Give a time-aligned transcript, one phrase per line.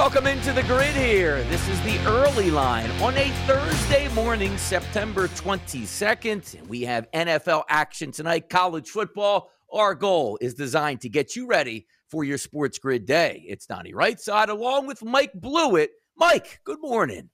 [0.00, 1.42] Welcome into the grid here.
[1.44, 6.66] This is the early line on a Thursday morning, September 22nd.
[6.68, 9.50] We have NFL action tonight, college football.
[9.70, 13.44] Our goal is designed to get you ready for your sports grid day.
[13.46, 15.90] It's Donnie Rightside along with Mike Blewett.
[16.16, 17.28] Mike, good morning.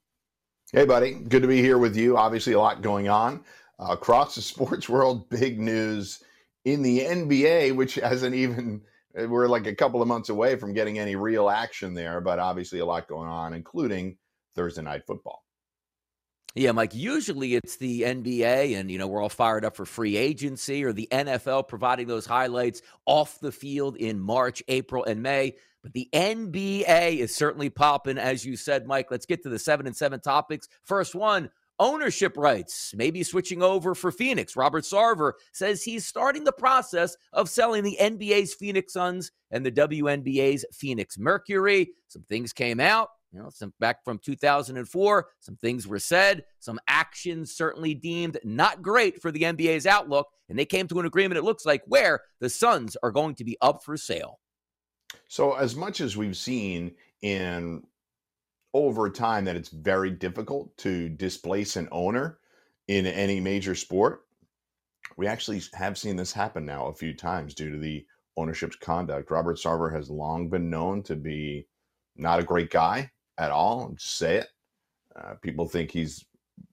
[0.73, 1.13] Hey, buddy.
[1.13, 2.17] Good to be here with you.
[2.17, 3.45] Obviously, a lot going on
[3.79, 5.29] uh, across the sports world.
[5.29, 6.21] Big news
[6.65, 8.81] in the NBA, which hasn't even
[9.25, 12.79] we're like a couple of months away from getting any real action there, but obviously
[12.79, 14.17] a lot going on, including
[14.55, 15.43] Thursday night football.
[16.55, 20.17] Yeah, Mike, usually it's the NBA, and, you know, we're all fired up for free
[20.17, 25.55] agency or the NFL providing those highlights off the field in March, April, and May.
[25.83, 29.11] But the NBA is certainly popping, as you said, Mike.
[29.11, 30.67] Let's get to the seven and seven topics.
[30.83, 34.55] First one ownership rights, maybe switching over for Phoenix.
[34.55, 39.71] Robert Sarver says he's starting the process of selling the NBA's Phoenix Suns and the
[39.71, 41.91] WNBA's Phoenix Mercury.
[42.07, 43.09] Some things came out.
[43.33, 48.81] You know, some back from 2004, some things were said, some actions certainly deemed not
[48.81, 52.21] great for the NBA's outlook, and they came to an agreement, it looks like, where
[52.39, 54.39] the Suns are going to be up for sale.
[55.27, 57.83] So, as much as we've seen in
[58.85, 62.39] over time that it's very difficult to displace an owner
[62.87, 64.21] in any major sport.
[65.17, 68.05] We actually have seen this happen now a few times due to the
[68.35, 69.31] ownership's conduct.
[69.31, 71.67] Robert Sarver has long been known to be
[72.15, 73.91] not a great guy at all.
[73.97, 74.47] Just say it.
[75.15, 76.25] Uh, people think he's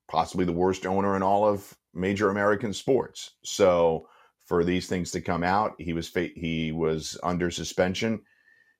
[0.09, 3.33] possibly the worst owner in all of major American sports.
[3.45, 4.09] So
[4.47, 8.21] for these things to come out, he was fa- he was under suspension.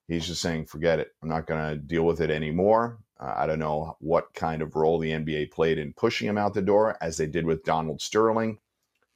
[0.07, 1.09] He's just saying, forget it.
[1.23, 2.99] I'm not going to deal with it anymore.
[3.19, 6.53] Uh, I don't know what kind of role the NBA played in pushing him out
[6.53, 8.59] the door, as they did with Donald Sterling.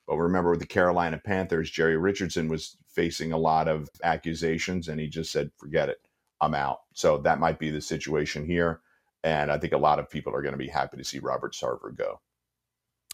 [0.07, 4.99] But remember, with the Carolina Panthers, Jerry Richardson was facing a lot of accusations, and
[4.99, 6.01] he just said, forget it,
[6.41, 6.81] I'm out.
[6.93, 8.81] So that might be the situation here.
[9.23, 11.53] And I think a lot of people are going to be happy to see Robert
[11.53, 12.21] Sarver go.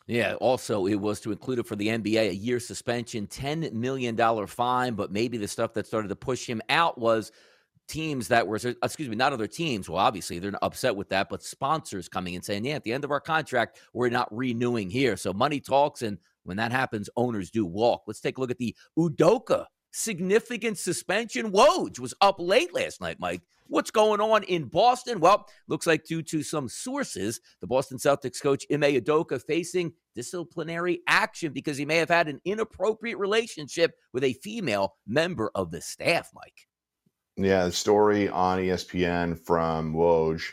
[0.07, 4.15] Yeah, also, it was to include it for the NBA a year suspension, $10 million
[4.47, 4.93] fine.
[4.93, 7.31] But maybe the stuff that started to push him out was
[7.87, 11.43] teams that were excuse me not other teams well obviously they're upset with that but
[11.43, 15.17] sponsors coming and saying yeah at the end of our contract we're not renewing here.
[15.17, 18.03] So money talks and when that happens owners do walk.
[18.07, 19.65] Let's take a look at the udoka.
[19.91, 21.51] Significant suspension.
[21.51, 23.41] Woj was up late last night mike.
[23.67, 25.19] What's going on in boston?
[25.19, 31.01] Well looks like due to some sources the boston celtics coach ime udoka facing disciplinary
[31.07, 35.81] action because he may have had an inappropriate relationship with a female member of the
[35.81, 36.67] staff mike
[37.37, 40.43] yeah, the story on ESPN from Woj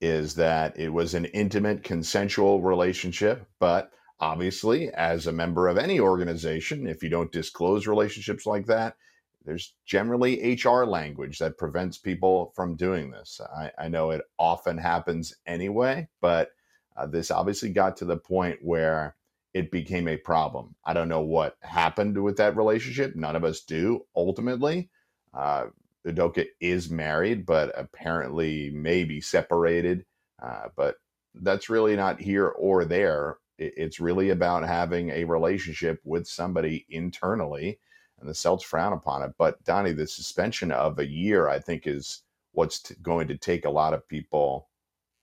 [0.00, 6.00] is that it was an intimate, consensual relationship, but obviously, as a member of any
[6.00, 8.96] organization, if you don't disclose relationships like that,
[9.44, 13.40] there's generally HR language that prevents people from doing this.
[13.56, 16.52] I, I know it often happens anyway, but
[16.96, 19.16] uh, this obviously got to the point where
[19.52, 20.74] it became a problem.
[20.84, 23.14] I don't know what happened with that relationship.
[23.14, 24.88] None of us do ultimately.
[25.32, 25.66] Uh,
[26.06, 30.04] Udoka is married, but apparently maybe separated.
[30.42, 30.96] Uh, but
[31.34, 33.38] that's really not here or there.
[33.58, 37.78] It's really about having a relationship with somebody internally,
[38.20, 39.32] and the Celts frown upon it.
[39.38, 42.22] But Donnie, the suspension of a year, I think, is
[42.52, 44.68] what's t- going to take a lot of people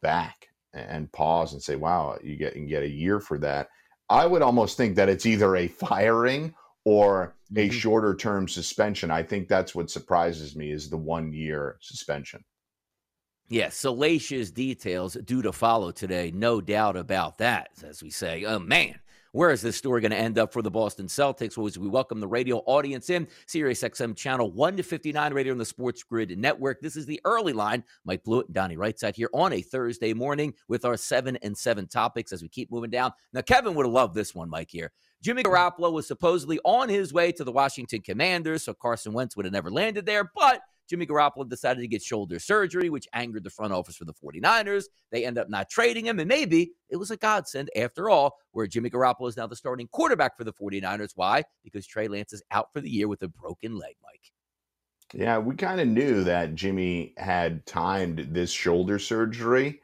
[0.01, 3.69] back and pause and say, "Wow, you get you get a year for that."
[4.10, 6.54] I would almost think that it's either a firing
[6.86, 7.72] or a mm-hmm.
[7.72, 9.12] shorter term suspension.
[9.12, 12.44] I think that's what surprises me is the one year suspension.
[13.50, 16.31] Yes, salacious details due to follow today.
[16.33, 18.45] No doubt about that, as we say.
[18.45, 18.95] Oh, man.
[19.33, 21.56] Where is this story going to end up for the Boston Celtics?
[21.56, 25.54] Well, as we welcome the radio audience in, Sirius XM channel 1 to 59 radio
[25.54, 26.81] on the Sports Grid Network.
[26.81, 27.84] This is the early line.
[28.04, 31.88] Mike Blewett and Donnie Rightside here on a Thursday morning with our 7 and 7
[31.88, 33.13] topics as we keep moving down.
[33.31, 34.92] Now, Kevin would have loved this one, Mike, here.
[35.21, 39.45] Jimmy Garoppolo was supposedly on his way to the Washington Commanders, so Carson Wentz would
[39.45, 43.50] have never landed there, but Jimmy Garoppolo decided to get shoulder surgery, which angered the
[43.50, 44.85] front office for the 49ers.
[45.12, 48.68] They end up not trading him, and maybe it was a godsend after all, where
[48.68, 51.12] Jimmy Garoppolo is now the starting quarterback for the 49ers.
[51.15, 51.44] Why?
[51.63, 54.33] Because Trey Lance is out for the year with a broken leg, Mike.
[55.13, 59.81] Yeah, we kind of knew that Jimmy had timed this shoulder surgery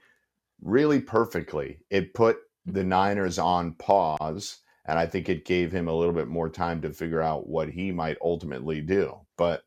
[0.61, 1.79] really perfectly.
[1.89, 4.57] It put the Niners on pause,
[4.87, 7.69] and I think it gave him a little bit more time to figure out what
[7.69, 9.15] he might ultimately do.
[9.37, 9.63] But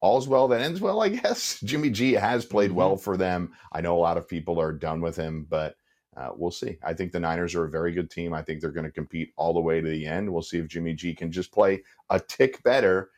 [0.00, 1.60] all's well that ends well, I guess.
[1.60, 3.02] Jimmy G has played well Mm-hmm.
[3.02, 3.52] for them.
[3.72, 5.76] I know a lot of people are done with him, but
[6.16, 6.76] uh, we'll see.
[6.82, 8.34] I think the Niners are a very good team.
[8.34, 10.28] I think they're going to compete all the way to the end.
[10.32, 13.10] We'll see if Jimmy G can just play a tick better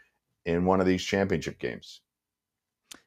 [0.44, 2.03] in one of these championship games.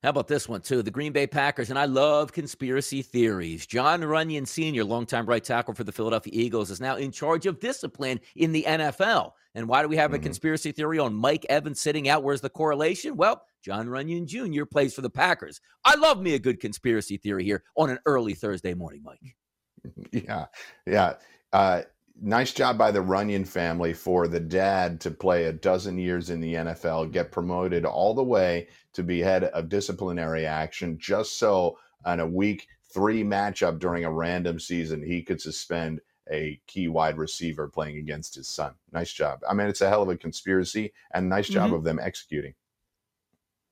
[0.03, 0.81] How about this one, too?
[0.81, 3.65] The Green Bay Packers, and I love conspiracy theories.
[3.65, 7.61] Jon Runyan Sr., longtime right tackle for the Philadelphia Eagles, is now in charge of
[7.61, 9.31] discipline in the NFL.
[9.55, 10.23] And why do we have a Mhm.
[10.23, 12.21] conspiracy theory on Mike Evans sitting out?
[12.21, 13.15] Where's the correlation?
[13.15, 14.65] Well, Jon Runyan Jr.
[14.65, 15.61] plays for the Packers.
[15.85, 19.37] I love me a good conspiracy theory here on an early Thursday morning, Mike.
[20.11, 20.45] Yeah,
[20.85, 21.15] yeah.
[21.53, 21.83] Uh,
[22.21, 26.39] nice job by the Runyan family for the dad to play a dozen years in
[26.39, 31.77] the NFL, get promoted all the way to be head of disciplinary action, just so
[32.05, 35.99] on a week three matchup during a random season, he could suspend
[36.31, 38.73] a key wide receiver playing against his son.
[38.91, 39.41] Nice job.
[39.49, 41.75] I mean, it's a hell of a conspiracy and nice job Mhm.
[41.75, 42.53] of them executing.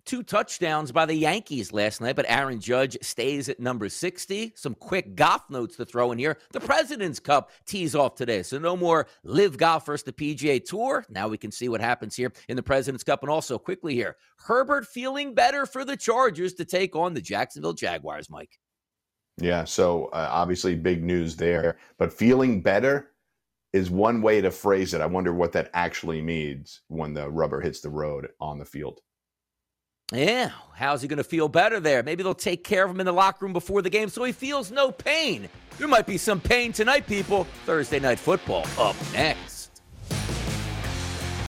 [0.06, 4.54] Two touchdowns by the Yankees last night, but Aaron Judge stays at number 60.
[4.56, 6.38] Some quick golf notes to throw in here.
[6.52, 11.06] The President's Cup tees off today, so no more live golf versus the PGA Tour.
[11.10, 13.22] Now we can see what happens here in the President's Cup.
[13.22, 17.74] And also, quickly here, Herbert feeling better for the Chargers to take on the Jacksonville
[17.74, 18.60] Jaguars, Mike.
[19.38, 23.12] Yeah, so uh, obviously big news there, but feeling better
[23.74, 25.02] is one way to phrase it.
[25.02, 29.02] I wonder what that actually means when the rubber hits the road on the field.
[30.12, 32.04] Yeah, how's he going to feel better there?
[32.04, 34.34] Maybe they'll take care of him in the locker room before the game so he
[34.34, 35.48] feels no pain.
[35.78, 37.46] There might be some pain tonight, people.
[37.66, 39.82] Thursday night football up next.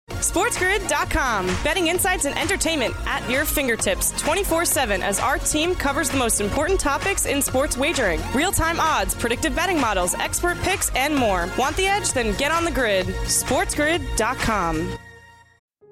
[0.09, 1.47] SportsGrid.com.
[1.63, 6.39] Betting insights and entertainment at your fingertips 24 7 as our team covers the most
[6.39, 11.49] important topics in sports wagering real time odds, predictive betting models, expert picks, and more.
[11.57, 12.13] Want the edge?
[12.13, 13.07] Then get on the grid.
[13.07, 14.97] SportsGrid.com.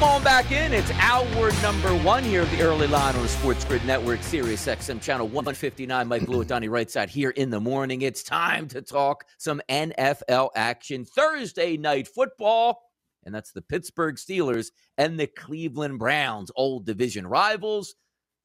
[0.00, 0.72] Come on back in.
[0.72, 4.66] It's hour number one here of the early line on the Sports Grid Network, Sirius
[4.66, 6.08] XM channel 159.
[6.08, 8.00] Mike Blewett, Donnie Rightside here in the morning.
[8.00, 11.04] It's time to talk some NFL action.
[11.04, 12.80] Thursday night football,
[13.26, 17.94] and that's the Pittsburgh Steelers and the Cleveland Browns, old division rivals.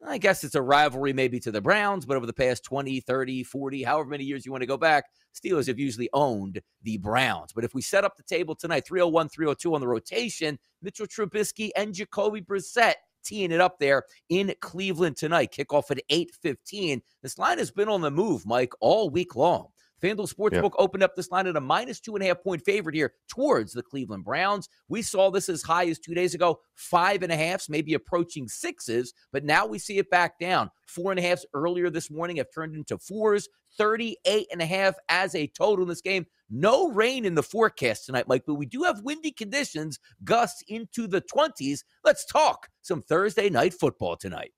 [0.05, 3.43] I guess it's a rivalry maybe to the Browns, but over the past 20, 30,
[3.43, 5.05] 40, however many years you want to go back,
[5.36, 7.51] Steelers have usually owned the Browns.
[7.54, 11.70] But if we set up the table tonight, 301, 302 on the rotation, Mitchell Trubisky
[11.75, 15.51] and Jacoby Brissett teeing it up there in Cleveland tonight.
[15.51, 17.01] Kickoff at 8:15.
[17.22, 19.68] This line has been on the move, Mike, all week long.
[20.02, 20.72] FanDuel Sportsbook yep.
[20.78, 23.74] opened up this line at a minus two and a half point favorite here towards
[23.74, 24.70] the Cleveland Browns.
[24.88, 28.48] We saw this as high as two days ago, five and a halfs, maybe approaching
[28.48, 30.70] sixes, but now we see it back down.
[30.88, 33.48] Four and a halfs earlier this morning have turned into fours.
[33.78, 36.25] 38 and a half as a total in this game.
[36.50, 41.08] No rain in the forecast tonight, Mike, but we do have windy conditions, gusts into
[41.08, 41.80] the 20s.
[42.04, 44.54] Let's talk some Thursday night football tonight.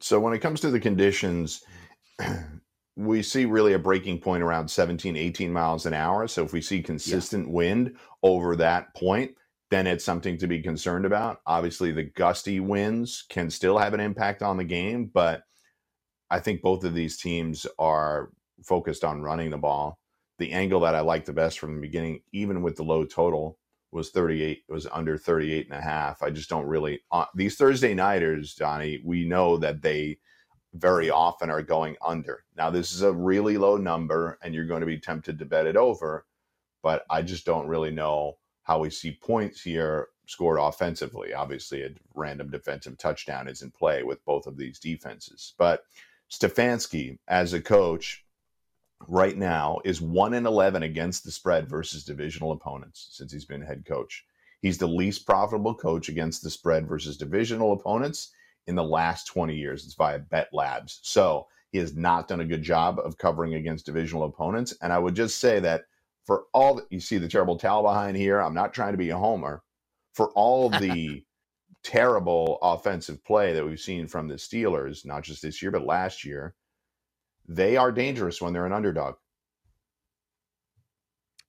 [0.00, 1.62] So, when it comes to the conditions,
[2.96, 6.28] we see really a breaking point around 17, 18 miles an hour.
[6.28, 7.52] So, if we see consistent yeah.
[7.52, 9.32] wind over that point,
[9.70, 11.40] then it's something to be concerned about.
[11.46, 15.42] Obviously, the gusty winds can still have an impact on the game, but
[16.30, 18.30] I think both of these teams are
[18.64, 19.98] focused on running the ball.
[20.38, 23.58] The angle that I liked the best from the beginning, even with the low total,
[23.92, 27.56] was 38 it was under 38 and a half i just don't really uh, these
[27.56, 30.16] thursday nighters donnie we know that they
[30.74, 34.80] very often are going under now this is a really low number and you're going
[34.80, 36.26] to be tempted to bet it over
[36.82, 41.90] but i just don't really know how we see points here scored offensively obviously a
[42.14, 45.84] random defensive touchdown is in play with both of these defenses but
[46.30, 48.24] stefanski as a coach
[49.08, 53.62] right now is 1 in 11 against the spread versus divisional opponents since he's been
[53.62, 54.24] head coach.
[54.60, 58.32] He's the least profitable coach against the spread versus divisional opponents
[58.66, 59.84] in the last 20 years.
[59.84, 61.00] It's via Bet Labs.
[61.02, 64.74] So he has not done a good job of covering against divisional opponents.
[64.82, 65.84] And I would just say that
[66.24, 69.10] for all that you see the terrible towel behind here, I'm not trying to be
[69.10, 69.62] a homer.
[70.14, 71.24] For all the
[71.82, 76.24] terrible offensive play that we've seen from the Steelers, not just this year, but last
[76.24, 76.54] year,
[77.48, 79.16] they are dangerous when they're an underdog.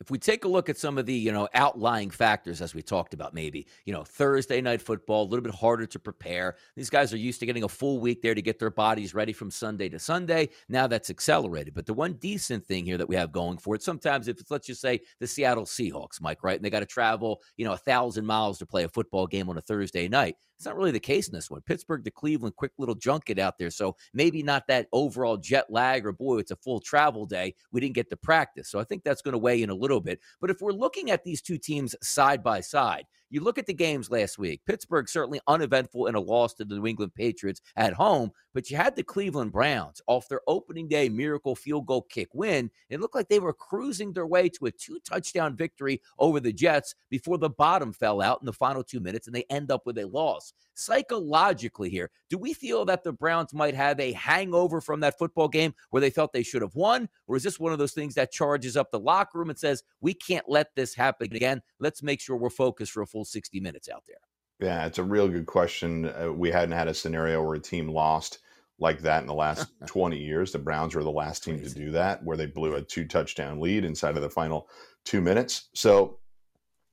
[0.03, 2.81] If we take a look at some of the, you know, outlying factors as we
[2.81, 6.57] talked about, maybe, you know, Thursday night football, a little bit harder to prepare.
[6.75, 9.31] These guys are used to getting a full week there to get their bodies ready
[9.31, 10.49] from Sunday to Sunday.
[10.67, 11.73] Now that's accelerated.
[11.73, 14.51] But the one decent thing here that we have going for it, sometimes if it's,
[14.51, 16.57] let's just say, the Seattle Seahawks, Mike, right?
[16.57, 19.47] And they got to travel, you know, a thousand miles to play a football game
[19.47, 20.35] on a Thursday night.
[20.57, 21.61] It's not really the case in this one.
[21.61, 23.69] Pittsburgh to Cleveland, quick little junket out there.
[23.69, 27.55] So maybe not that overall jet lag or boy, it's a full travel day.
[27.71, 28.69] We didn't get to practice.
[28.69, 30.19] So I think that's going to weigh in a little bit.
[30.39, 33.73] But if we're looking at these two teams side by side, you look at the
[33.73, 34.61] games last week.
[34.67, 38.77] Pittsburgh certainly uneventful in a loss to the New England Patriots at home, but you
[38.77, 42.69] had the Cleveland Browns off their opening day miracle field goal kick win.
[42.91, 46.53] It looked like they were cruising their way to a two touchdown victory over the
[46.53, 49.87] Jets before the bottom fell out in the final two minutes and they end up
[49.87, 50.53] with a loss.
[50.75, 55.47] Psychologically, here, do we feel that the Browns might have a hangover from that football
[55.47, 57.07] game where they felt they should have won?
[57.27, 59.83] Or is this one of those things that charges up the locker room and says,
[60.01, 61.61] we can't let this happen again?
[61.79, 64.17] Let's make sure we're focused for a full full 60 minutes out there?
[64.59, 66.05] Yeah, it's a real good question.
[66.05, 68.39] Uh, we hadn't had a scenario where a team lost
[68.79, 70.51] like that in the last 20 years.
[70.51, 73.59] The Browns were the last team to do that, where they blew a two touchdown
[73.59, 74.67] lead inside of the final
[75.05, 75.69] two minutes.
[75.73, 76.19] So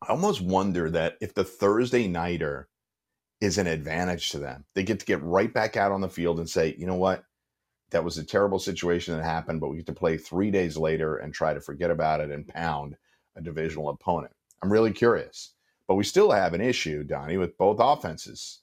[0.02, 2.68] I almost wonder that if the Thursday nighter
[3.40, 6.38] is an advantage to them, they get to get right back out on the field
[6.38, 7.24] and say, you know what?
[7.90, 11.16] That was a terrible situation that happened, but we get to play three days later
[11.16, 12.96] and try to forget about it and pound
[13.36, 14.32] a divisional opponent.
[14.62, 15.54] I'm really curious.
[15.90, 18.60] But we still have an issue, Donnie, with both offenses.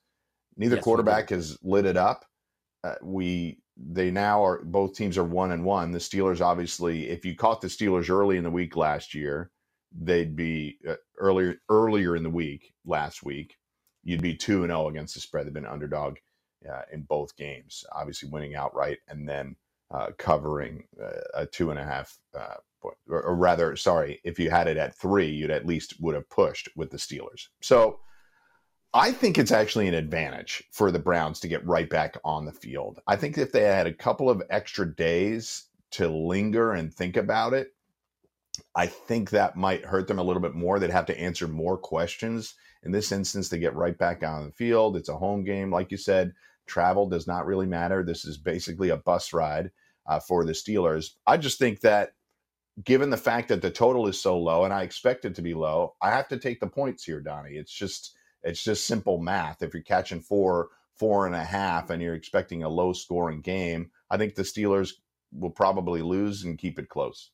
[0.56, 2.24] Neither yes, quarterback has lit it up.
[2.86, 5.92] Uh, we they now are both teams are one and one.
[5.92, 9.52] The Steelers, obviously, if you caught the Steelers early in the week last year,
[9.92, 13.58] they'd be uh, earlier earlier in the week last week.
[14.06, 15.46] You'd be two and zero oh against the spread.
[15.46, 16.16] They've been underdog
[16.66, 19.58] uh, in both games, obviously winning outright and then
[19.94, 24.50] uh, covering uh, a two and a half uh, or, or rather, sorry, if you
[24.50, 27.48] had it at three, you'd at least would have pushed with the Steelers.
[27.62, 28.00] So
[28.94, 32.54] I think it's actually an advantage for the Browns to get right back on the
[32.54, 33.00] field.
[33.08, 37.54] I think if they had a couple of extra days to linger and think about
[37.54, 37.74] it,
[38.76, 40.80] I think that might hurt them a little bit more.
[40.80, 42.56] They'd have to answer more questions.
[42.84, 44.96] In this instance, they get right back on the field.
[44.96, 45.72] It's a home game.
[45.72, 46.34] Like you said,
[46.66, 48.04] travel does not really matter.
[48.04, 49.72] This is basically a bus ride
[50.08, 51.12] uh, for the Steelers.
[51.26, 52.14] I just think that
[52.84, 55.54] given the fact that the total is so low and I expect it to be
[55.54, 57.56] low, I have to take the points here, Donnie.
[57.56, 59.62] It's just it's just simple math.
[59.62, 63.92] If you're catching four, four and a half, and you're expecting a low scoring game,
[64.10, 64.94] I think the Steelers
[65.34, 67.32] will probably lose and keep it close.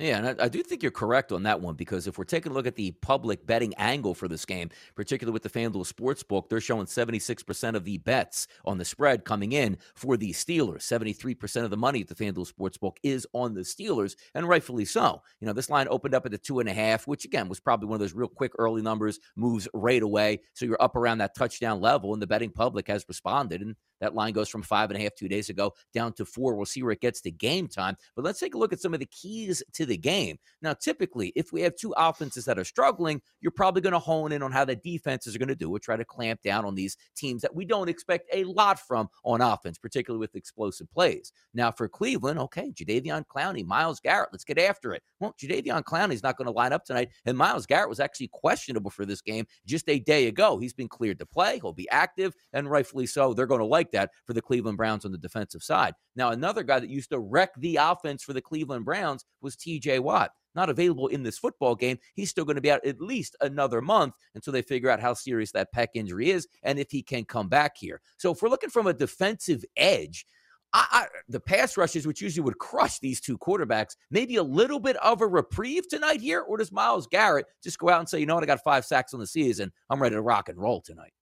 [0.00, 2.52] Yeah, and I, I, do think you're correct on that one because if we're taking
[2.52, 6.48] a look at the public betting angle for this game, particularly with the FanDuel Sportsbook,
[6.48, 10.82] they're showing 76% of the bets on the spread coming in for the Steelers.
[10.82, 15.20] 73% of the money at the FanDuel Sportsbook is on the Steelers, and rightfully so.
[15.40, 17.58] You know, this line opened up at the two and a half, which again was
[17.58, 20.42] probably one of those real quick early numbers, moves right away.
[20.54, 23.62] So you're up around that touchdown level, and the betting public has responded.
[23.62, 26.54] And that line goes from five and a half two days ago down to four.
[26.54, 27.96] We'll see where it gets to game time.
[28.14, 30.38] But let's take a look at some of the keys to the game.
[30.62, 34.32] Now, typically, if we have two offenses that are struggling, you're probably going to hone
[34.32, 36.74] in on how the defenses are going to do it, try to clamp down on
[36.74, 41.32] these teams that we don't expect a lot from on offense, particularly with explosive plays.
[41.54, 45.02] Now, for Cleveland, okay, Jadeveon Clowney, Myles Garrett, let's get after it.
[45.20, 48.90] Well, Jadeveon Clowney's not going to line up tonight, and Myles Garrett was actually questionable
[48.90, 50.58] for this game just a day ago.
[50.58, 53.32] He's been cleared to play, he'll be active, and rightfully so.
[53.34, 55.94] They're going to like that for the Cleveland Browns on the defensive side.
[56.16, 60.00] Now, another guy that used to wreck the offense for the Cleveland Browns was TJ
[60.00, 60.32] Watt.
[60.54, 61.98] Not available in this football game.
[62.14, 65.14] He's still going to be out at least another month until they figure out how
[65.14, 68.00] serious that pec injury is and if he can come back here.
[68.16, 70.26] So, if we're looking from a defensive edge,
[70.72, 74.80] I, I, the pass rushes, which usually would crush these two quarterbacks, maybe a little
[74.80, 76.40] bit of a reprieve tonight here?
[76.40, 78.84] Or does Myles Garrett just go out and say, you know what, I got five
[78.84, 79.72] sacks on the season.
[79.90, 81.12] I'm ready to rock and roll tonight?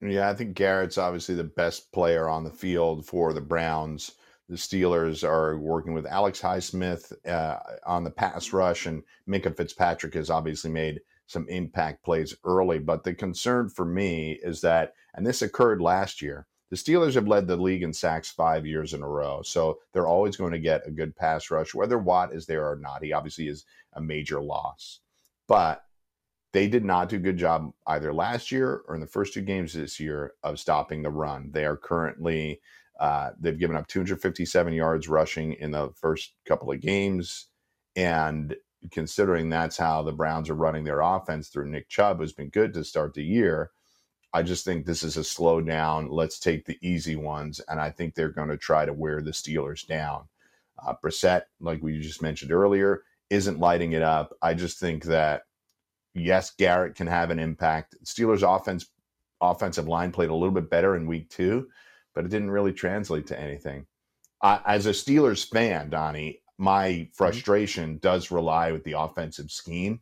[0.00, 4.12] Yeah, I think Garrett's obviously the best player on the field for the Browns.
[4.48, 10.14] The Steelers are working with Alex Highsmith uh, on the pass rush, and Minkah Fitzpatrick
[10.14, 12.78] has obviously made some impact plays early.
[12.78, 17.28] But the concern for me is that, and this occurred last year, the Steelers have
[17.28, 19.40] led the league in sacks five years in a row.
[19.42, 22.76] So they're always going to get a good pass rush, whether Watt is there or
[22.76, 23.02] not.
[23.02, 25.00] He obviously is a major loss.
[25.46, 25.84] But
[26.52, 29.40] they did not do a good job either last year or in the first two
[29.40, 31.50] games this year of stopping the run.
[31.52, 32.60] They are currently
[32.98, 37.46] uh, they've given up 257 yards rushing in the first couple of games,
[37.96, 38.56] and
[38.90, 42.74] considering that's how the Browns are running their offense through Nick Chubb, who's been good
[42.74, 43.70] to start the year.
[44.32, 46.08] I just think this is a slow down.
[46.08, 49.30] Let's take the easy ones, and I think they're going to try to wear the
[49.30, 50.24] Steelers down.
[50.84, 54.34] Uh, Brissett, like we just mentioned earlier, isn't lighting it up.
[54.42, 55.42] I just think that
[56.14, 57.94] yes, Garrett can have an impact.
[58.04, 58.86] Steelers offense
[59.40, 61.68] offensive line played a little bit better in week two,
[62.14, 63.86] but it didn't really translate to anything.
[64.40, 67.12] Uh, as a Steelers fan, Donnie, my mm-hmm.
[67.12, 67.98] frustration mm-hmm.
[67.98, 70.00] does rely with the offensive scheme.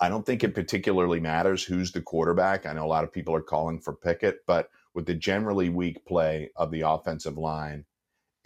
[0.00, 2.64] I don't think it particularly matters who's the quarterback.
[2.64, 6.04] I know a lot of people are calling for Pickett, but with the generally weak
[6.06, 7.84] play of the offensive line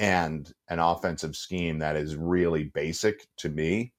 [0.00, 3.92] and an offensive scheme that is really basic to me,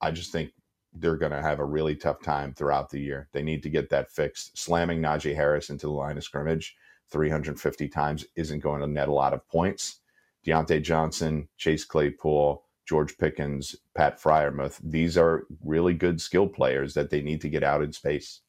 [0.00, 0.52] I just think
[0.92, 3.28] they're going to have a really tough time throughout the year.
[3.32, 4.56] They need to get that fixed.
[4.56, 6.76] Slamming Najee Harris into the line of scrimmage
[7.10, 10.00] 350 times isn't going to net a lot of points.
[10.46, 17.10] Diontae Johnson, Chase Claypool, George Pickens, Pat Freiermuth, these are really good skill players that
[17.10, 18.42] they need to get out in space.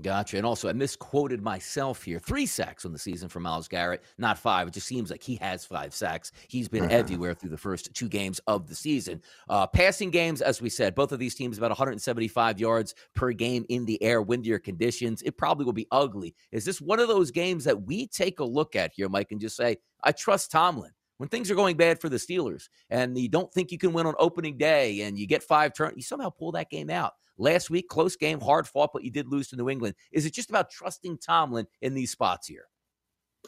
[0.00, 0.38] Gotcha.
[0.38, 2.18] And also, I misquoted myself here.
[2.18, 4.66] Three sacks on the season for Myles Garrett, not five.
[4.66, 6.32] It just seems like he has five sacks.
[6.48, 6.94] He's been uh-huh.
[6.94, 9.20] everywhere through the first two games of the season.
[9.50, 13.66] Uh, passing games, as we said, both of these teams about 175 yards per game
[13.68, 15.20] in the air, windier conditions.
[15.22, 16.34] It probably will be ugly.
[16.52, 19.40] Is this one of those games that we take a look at here, Mike, and
[19.40, 20.92] just say, I trust Tomlin?
[21.22, 24.06] When things are going bad for the Steelers and you don't think you can win
[24.06, 27.12] on opening day and you get five turns, you somehow pull that game out.
[27.38, 29.94] Last week, close game, hard fought, but you did lose to New England.
[30.10, 32.64] Is it just about trusting Tomlin in these spots here?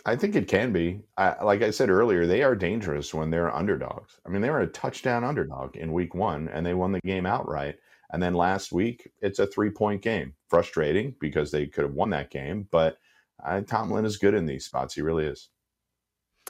[0.07, 1.01] I think it can be.
[1.17, 4.21] I, like I said earlier, they are dangerous when they're underdogs.
[4.25, 7.27] I mean, they were a touchdown underdog in week one and they won the game
[7.27, 7.75] outright.
[8.13, 10.35] And then last week, it's a three point game.
[10.49, 12.99] Frustrating because they could have won that game, but
[13.45, 14.95] uh, Tomlin is good in these spots.
[14.95, 15.49] He really is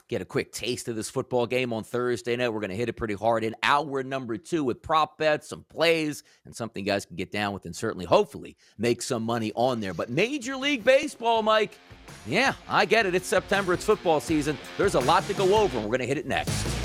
[0.07, 2.49] get a quick taste of this football game on Thursday night.
[2.49, 5.65] We're going to hit it pretty hard in hour number two with prop bets, some
[5.69, 9.51] plays, and something you guys can get down with and certainly, hopefully, make some money
[9.55, 9.93] on there.
[9.93, 11.77] But Major League Baseball, Mike,
[12.27, 13.15] yeah, I get it.
[13.15, 14.57] It's September, it's football season.
[14.77, 16.84] There's a lot to go over, and we're going to hit it next.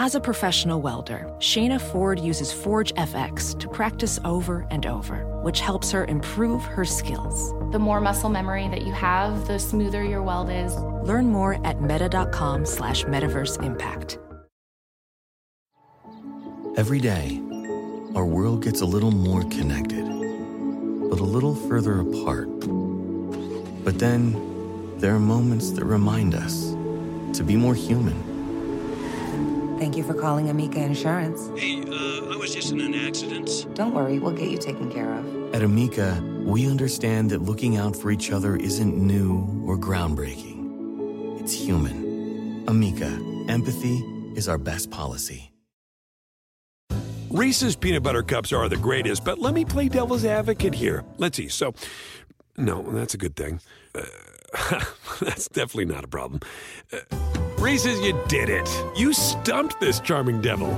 [0.00, 5.58] As a professional welder, Shayna Ford uses Forge FX to practice over and over, which
[5.58, 7.52] helps her improve her skills.
[7.72, 10.72] The more muscle memory that you have, the smoother your weld is.
[11.02, 14.20] Learn more at meta.com slash metaverse impact.
[16.76, 17.42] Every day,
[18.14, 20.06] our world gets a little more connected,
[21.10, 22.48] but a little further apart.
[23.82, 26.70] But then, there are moments that remind us
[27.36, 28.27] to be more human
[29.78, 31.52] Thank you for calling Amica Insurance.
[31.56, 33.66] Hey, uh, I was just in an accident.
[33.74, 35.54] Don't worry, we'll get you taken care of.
[35.54, 41.40] At Amica, we understand that looking out for each other isn't new or groundbreaking.
[41.40, 42.64] It's human.
[42.66, 43.06] Amica,
[43.48, 43.98] empathy
[44.34, 45.52] is our best policy.
[47.30, 51.04] Reese's peanut butter cups are the greatest, but let me play devil's advocate here.
[51.18, 51.46] Let's see.
[51.46, 51.72] So,
[52.56, 53.60] no, that's a good thing.
[53.94, 54.02] Uh,
[55.20, 56.40] that's definitely not a problem.
[56.92, 58.68] Uh, Reese's, you did it.
[58.96, 60.70] You stumped this charming devil.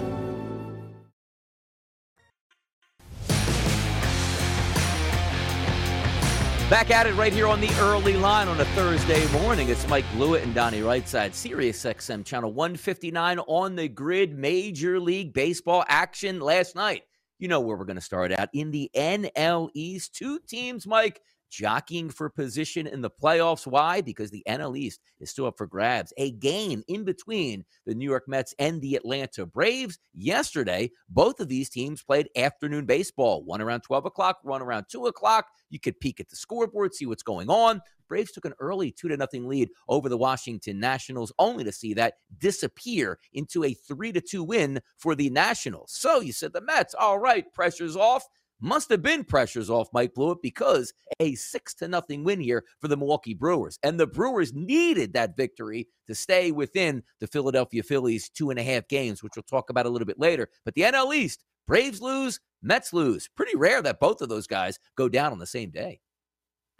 [6.71, 9.69] Back at it right here on the early line on a Thursday morning.
[9.69, 14.39] It's Mike Blewett and Donnie Rightside, Sirius XM channel 159 on the grid.
[14.39, 17.03] Major League Baseball action last night.
[17.39, 20.15] You know where we're going to start out in the NL East.
[20.15, 23.67] Two teams, Mike, jockeying for position in the playoffs.
[23.67, 24.01] Why?
[24.01, 26.13] Because the NL East is still up for grabs.
[26.17, 29.99] A game in between the New York Mets and the Atlanta Braves.
[30.15, 35.07] Yesterday, both of these teams played afternoon baseball, one around 12 o'clock, one around 2
[35.07, 35.47] o'clock.
[35.69, 37.83] You could peek at the scoreboard, see what's going on.
[38.09, 41.95] Braves took an early 2 to nothing lead over the Washington Nationals, only to see
[41.95, 45.93] that disappear into a 3 to 2 win for the Nationals.
[45.93, 48.25] So you said the Mets, all right, pressure's off
[48.61, 52.89] must have been pressures off Mike Blewett because a six to nothing win here for
[52.89, 53.79] the Milwaukee Brewers.
[53.83, 58.63] And the Brewers needed that victory to stay within the Philadelphia Phillies two and a
[58.63, 60.49] half games, which we'll talk about a little bit later.
[60.65, 63.29] But the NL East, Braves lose, Mets lose.
[63.37, 66.01] Pretty rare that both of those guys go down on the same day.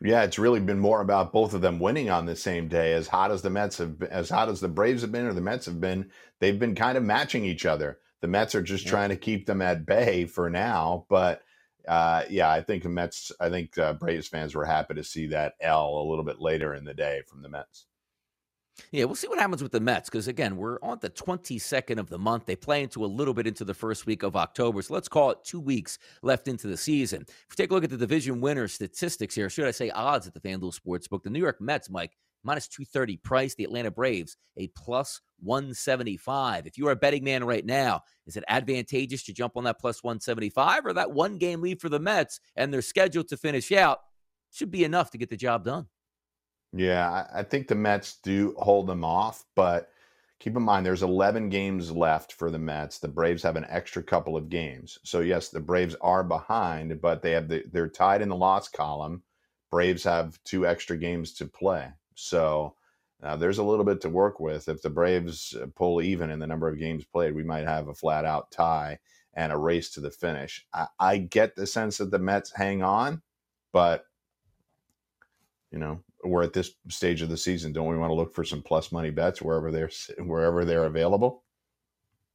[0.03, 2.95] Yeah, it's really been more about both of them winning on the same day.
[2.95, 5.35] As hot as the Mets have, been, as hot as the Braves have been, or
[5.35, 7.99] the Mets have been, they've been kind of matching each other.
[8.23, 8.91] The Mets are just yeah.
[8.91, 11.43] trying to keep them at bay for now, but
[11.89, 13.33] uh, yeah, I think Mets.
[13.41, 16.75] I think uh, Braves fans were happy to see that L a little bit later
[16.75, 17.87] in the day from the Mets.
[18.93, 22.09] Yeah, we'll see what happens with the Mets because again, we're on the 22nd of
[22.09, 22.47] the month.
[22.47, 25.31] They play into a little bit into the first week of October, so let's call
[25.31, 27.23] it two weeks left into the season.
[27.23, 30.27] If we take a look at the division winner statistics here, should I say odds
[30.27, 31.23] at the FanDuel Sportsbook?
[31.23, 33.55] The New York Mets, Mike, minus 230 price.
[33.55, 36.67] The Atlanta Braves, a plus 175.
[36.67, 39.81] If you are a betting man right now, is it advantageous to jump on that
[39.81, 43.73] plus 175 or that one game lead for the Mets and they're scheduled to finish
[43.73, 43.99] out?
[44.53, 45.87] Should be enough to get the job done.
[46.73, 49.91] Yeah, I think the Mets do hold them off, but
[50.39, 52.99] keep in mind there's 11 games left for the Mets.
[52.99, 54.99] The Braves have an extra couple of games.
[55.05, 58.69] So yes, the Braves are behind, but they have the, they're tied in the loss
[58.69, 59.23] column.
[59.71, 61.89] Braves have two extra games to play.
[62.21, 62.75] So
[63.23, 64.69] uh, there's a little bit to work with.
[64.69, 67.89] If the Braves uh, pull even in the number of games played, we might have
[67.89, 68.99] a flat out tie
[69.35, 70.67] and a race to the finish.
[70.73, 73.23] I, I get the sense that the Mets hang on,
[73.73, 74.05] but
[75.71, 77.73] you know we're at this stage of the season.
[77.73, 81.45] Don't we want to look for some plus money bets wherever they're wherever they're available?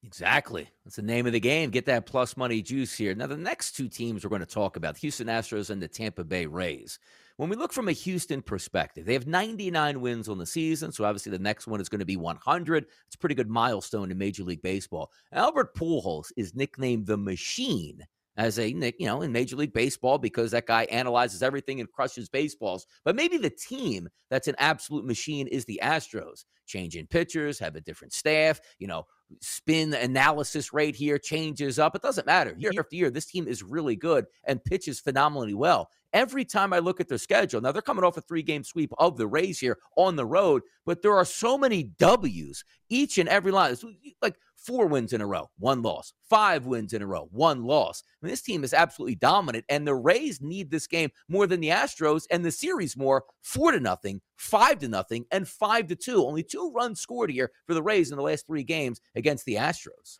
[0.05, 0.69] Exactly.
[0.83, 1.71] That's the name of the game.
[1.71, 3.15] Get that plus money juice here.
[3.15, 6.23] Now, the next two teams we're going to talk about Houston Astros and the Tampa
[6.23, 6.99] Bay Rays.
[7.37, 10.91] When we look from a Houston perspective, they have 99 wins on the season.
[10.91, 12.85] So obviously the next one is going to be 100.
[13.07, 15.11] It's a pretty good milestone in Major League Baseball.
[15.33, 18.05] Albert Pujols is nicknamed the Machine
[18.37, 21.91] as a nick, you know in Major League Baseball because that guy analyzes everything and
[21.91, 22.85] crushes baseballs.
[23.03, 26.45] But maybe the team that's an absolute machine is the Astros.
[26.67, 29.05] Changing pitchers, have a different staff, you know,
[29.41, 31.95] spin analysis rate here changes up.
[31.95, 32.55] It doesn't matter.
[32.57, 32.79] Year mm-hmm.
[32.79, 35.89] after year, this team is really good and pitches phenomenally well.
[36.13, 38.91] Every time I look at their schedule, now they're coming off a three game sweep
[38.97, 43.27] of the Rays here on the road, but there are so many W's each and
[43.27, 43.73] every line.
[43.73, 43.83] It's
[44.21, 48.01] like four wins in a row, one loss, five wins in a row, one loss.
[48.05, 51.59] I mean, this team is absolutely dominant, and the Rays need this game more than
[51.59, 55.95] the Astros, and the series more four to nothing, five to nothing, and five to
[55.95, 56.25] two.
[56.25, 59.55] Only two runs scored here for the Rays in the last three games against the
[59.55, 60.19] Astros.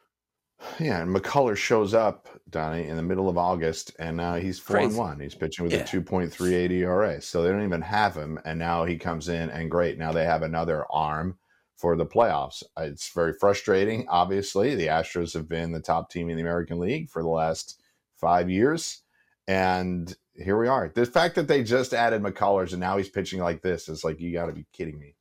[0.80, 4.78] Yeah, and McCullers shows up, Donnie, in the middle of August, and now he's four
[4.78, 4.88] Crazy.
[4.88, 5.20] and one.
[5.20, 5.80] He's pitching with yeah.
[5.80, 8.98] a two point three eight ERA, so they don't even have him, and now he
[8.98, 9.98] comes in and great.
[9.98, 11.38] Now they have another arm
[11.76, 12.64] for the playoffs.
[12.78, 14.08] Uh, it's very frustrating.
[14.08, 17.82] Obviously, the Astros have been the top team in the American League for the last
[18.16, 19.02] five years,
[19.48, 20.90] and here we are.
[20.94, 24.20] The fact that they just added McCullers and now he's pitching like this is like
[24.20, 25.16] you got to be kidding me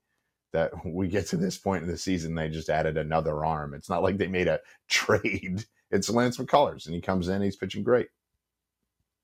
[0.53, 3.75] that we get to this point in the season, they just added another arm.
[3.75, 5.65] It's not like they made a trade.
[5.91, 8.09] It's Lance McCullers, and he comes in, he's pitching great.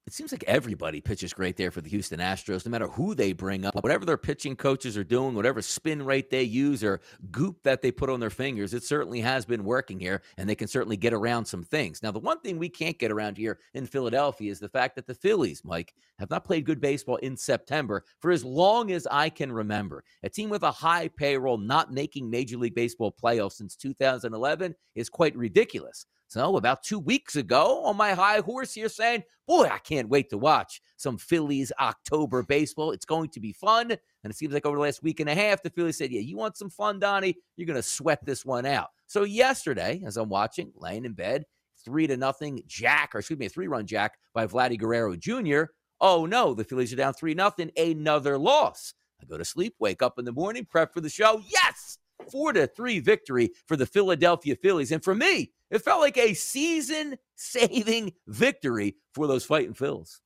[0.07, 3.33] It seems like everybody pitches great there for the Houston Astros, no matter who they
[3.33, 7.63] bring up, whatever their pitching coaches are doing, whatever spin rate they use or goop
[7.63, 10.67] that they put on their fingers, it certainly has been working here, and they can
[10.67, 12.03] certainly get around some things.
[12.03, 15.07] Now, the one thing we can't get around here in Philadelphia is the fact that
[15.07, 19.29] the Phillies, Mike, have not played good baseball in September for as long as I
[19.29, 20.03] can remember.
[20.25, 25.09] A team with a high payroll not making Major League Baseball playoffs since 2011 is
[25.09, 26.07] quite ridiculous.
[26.31, 30.31] So, about two weeks ago, on my high horse here, saying, Boy, I can't wait
[30.31, 32.93] to watch some Phillies October baseball.
[32.93, 33.91] It's going to be fun.
[33.91, 36.21] And it seems like over the last week and a half, the Phillies said, Yeah,
[36.21, 37.37] you want some fun, Donnie?
[37.57, 38.91] You're going to sweat this one out.
[39.09, 41.47] So, yesterday, as I'm watching, laying in bed,
[41.85, 45.73] three to nothing, Jack, or excuse me, a three run Jack by Vladdy Guerrero Jr.
[46.01, 48.95] Oh no, the Phillies are down three nothing, another loss.
[49.21, 51.43] I go to sleep, wake up in the morning, prep for the show.
[51.49, 51.99] Yes,
[52.31, 54.93] four to three victory for the Philadelphia Phillies.
[54.93, 60.21] And for me, it felt like a season saving victory for those fighting Phils.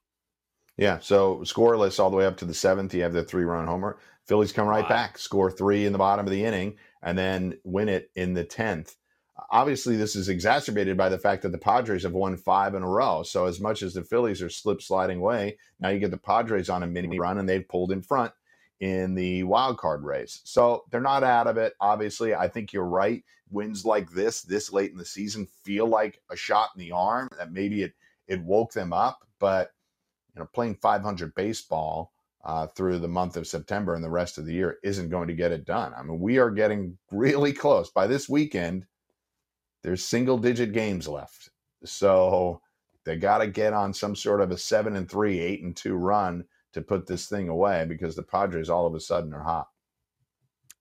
[0.76, 2.94] Yeah, so scoreless all the way up to the seventh.
[2.94, 3.98] You have the three run homer.
[4.26, 4.88] Phillies come right wow.
[4.88, 8.44] back, score three in the bottom of the inning, and then win it in the
[8.44, 8.96] 10th.
[9.50, 12.88] Obviously, this is exacerbated by the fact that the Padres have won five in a
[12.88, 13.22] row.
[13.22, 16.70] So, as much as the Phillies are slip sliding away, now you get the Padres
[16.70, 18.32] on a mini run, and they've pulled in front
[18.80, 20.40] in the wild card race.
[20.44, 21.74] So they're not out of it.
[21.80, 23.22] Obviously, I think you're right.
[23.50, 27.28] Wins like this, this late in the season, feel like a shot in the arm
[27.38, 27.94] that maybe it
[28.26, 29.18] it woke them up.
[29.38, 29.70] But
[30.34, 32.12] you know, playing 500 baseball
[32.44, 35.34] uh, through the month of September and the rest of the year isn't going to
[35.34, 35.92] get it done.
[35.96, 37.90] I mean, we are getting really close.
[37.90, 38.86] By this weekend,
[39.82, 41.50] there's single digit games left.
[41.84, 42.60] So
[43.04, 45.94] they got to get on some sort of a seven and three, eight and two
[45.94, 49.68] run to put this thing away because the Padres all of a sudden are hot.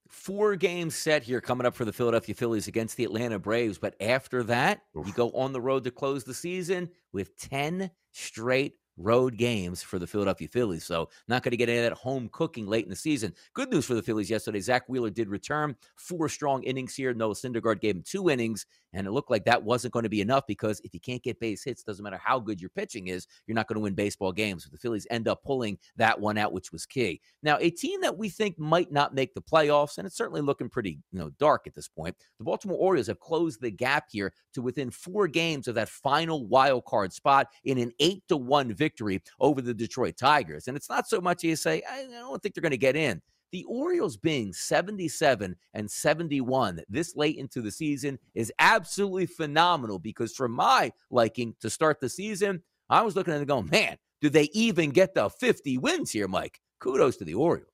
[0.09, 3.79] Four games set here coming up for the Philadelphia Phillies against the Atlanta Braves.
[3.79, 5.07] But after that, Oof.
[5.07, 9.97] you go on the road to close the season with 10 straight road games for
[9.97, 10.85] the Philadelphia Phillies.
[10.85, 13.33] So not going to get any of that home cooking late in the season.
[13.53, 14.59] Good news for the Phillies yesterday.
[14.59, 17.13] Zack Wheeler did return four strong innings here.
[17.13, 20.21] Noah Syndergaard gave him two innings, and it looked like that wasn't going to be
[20.21, 23.27] enough because if you can't get base hits, doesn't matter how good your pitching is,
[23.47, 24.67] you're not going to win baseball games.
[24.71, 27.21] The Phillies end up pulling that one out, which was key.
[27.41, 30.69] Now, a team that we think might not make the playoffs, and it's certainly looking
[30.69, 32.15] pretty you know dark at this point.
[32.37, 36.45] The Baltimore Orioles have closed the gap here to within four games of that final
[36.47, 40.67] wild card spot in an eight to one victory over the Detroit Tigers.
[40.67, 43.21] And it's not so much you say, I don't think they're going to get in.
[43.53, 50.33] The Orioles being 77 and 71 this late into the season is absolutely phenomenal because,
[50.33, 54.29] for my liking to start the season, I was looking at it going, man, do
[54.29, 56.61] they even get the 50 wins here, Mike?
[56.79, 57.69] Kudos to the Orioles.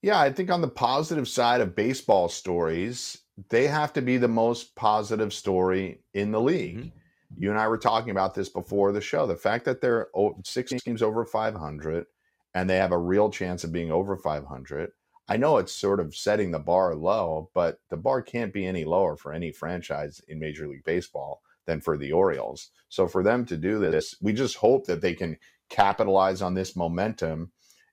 [0.00, 3.18] Yeah, I think on the positive side of baseball stories,
[3.50, 6.78] they have to be the most positive story in the league.
[6.78, 7.42] Mm-hmm.
[7.42, 9.26] You and I were talking about this before the show.
[9.26, 10.08] The fact that they're
[10.44, 12.06] six teams over 500
[12.54, 14.92] and they have a real chance of being over 500.
[15.28, 18.84] I know it's sort of setting the bar low, but the bar can't be any
[18.84, 22.70] lower for any franchise in Major League Baseball than for the Orioles.
[22.88, 25.36] So for them to do this, we just hope that they can
[25.68, 27.52] capitalize on this momentum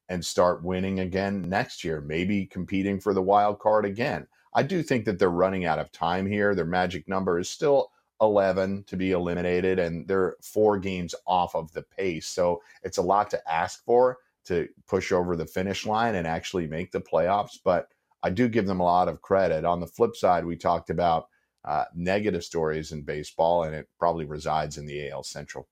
[0.10, 4.26] and start winning again next year, maybe competing for the wild card again.
[4.54, 6.56] I do think that they're running out of time here.
[6.56, 11.72] Their magic number is still 11 to be eliminated, and they're four games off of
[11.74, 12.26] the pace.
[12.26, 14.18] So it's a lot to ask for
[14.48, 17.58] to push over the finish line and actually make the playoffs.
[17.64, 17.90] But
[18.24, 19.66] I do give them a lot of credit.
[19.66, 21.28] On the flip side, we talked about
[21.66, 25.68] uh, negative stories in baseball, and it probably resides in the AL Central.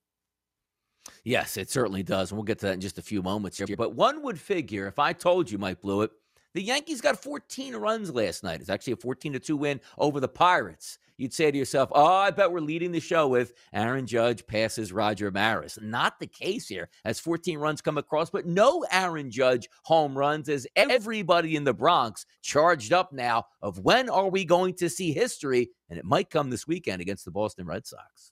[1.23, 2.31] Yes, it certainly does.
[2.31, 3.67] And we'll get to that in just a few moments here.
[3.77, 6.11] But one would figure if I told you, Mike Blewett,
[6.55, 8.61] the Yankees got 14 runs last night.
[8.61, 12.05] It's actually a 14 to 2 win over the Pirates you'd say to yourself, oh,
[12.05, 15.77] I bet we're leading the show with Aaron Judge passes Roger Maris.
[15.81, 20.49] Not the case here as 14 runs come across, but no Aaron Judge home runs
[20.49, 25.11] as everybody in the Bronx charged up now of when are we going to see
[25.11, 25.69] history?
[25.89, 28.31] And it might come this weekend against the Boston Red Sox.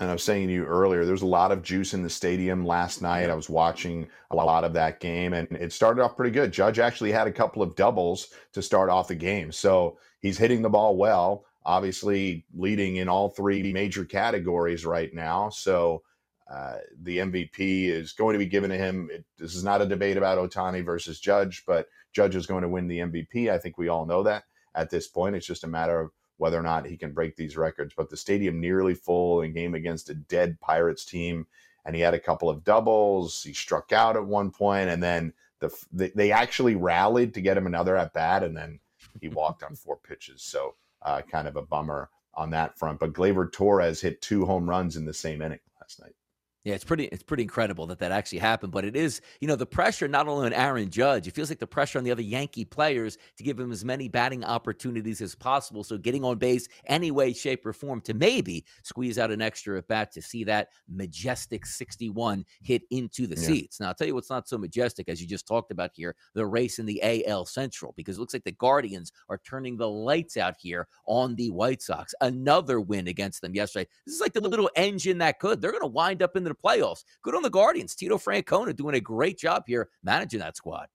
[0.00, 2.66] And I was saying to you earlier, there's a lot of juice in the stadium
[2.66, 3.30] last night.
[3.30, 6.52] I was watching a lot of that game, and it started off pretty good.
[6.52, 9.52] Judge actually had a couple of doubles to start off the game.
[9.52, 15.50] So he's hitting the ball well obviously leading in all three major categories right now.
[15.50, 16.02] So
[16.50, 19.08] uh, the MVP is going to be given to him.
[19.12, 22.68] It, this is not a debate about Ohtani versus Judge, but Judge is going to
[22.68, 23.50] win the MVP.
[23.50, 25.36] I think we all know that at this point.
[25.36, 26.10] It's just a matter of
[26.40, 27.92] whether or not he can break these records.
[27.94, 31.46] But the stadium nearly full in game against a dead Pirates team,
[31.84, 33.42] and he had a couple of doubles.
[33.42, 35.70] He struck out at one point, and then the
[36.14, 38.80] they actually rallied to get him another at bat, and then
[39.20, 40.42] he walked on four pitches.
[40.42, 43.00] So uh, kind of a bummer on that front.
[43.00, 46.14] But Gleyber Torres hit two home runs in the same inning last night.
[46.64, 49.56] Yeah, it's pretty it's pretty incredible that that actually happened, but it is, you know,
[49.56, 52.20] the pressure not only on Aaron Judge, it feels like the pressure on the other
[52.20, 55.82] Yankee players to give him as many batting opportunities as possible.
[55.82, 59.78] So getting on base any way, shape, or form to maybe squeeze out an extra
[59.78, 63.46] at bat to see that majestic 61 hit into the yeah.
[63.46, 63.80] seats.
[63.80, 66.44] Now, I'll tell you what's not so majestic as you just talked about here, the
[66.44, 70.36] race in the AL Central, because it looks like the Guardians are turning the lights
[70.36, 72.14] out here on the White Sox.
[72.20, 73.88] Another win against them yesterday.
[74.04, 75.62] This is like the little engine that could.
[75.62, 77.04] They're going to wind up in the the playoffs.
[77.22, 77.94] Good on the Guardians.
[77.94, 80.86] Tito Francona doing a great job here managing that squad.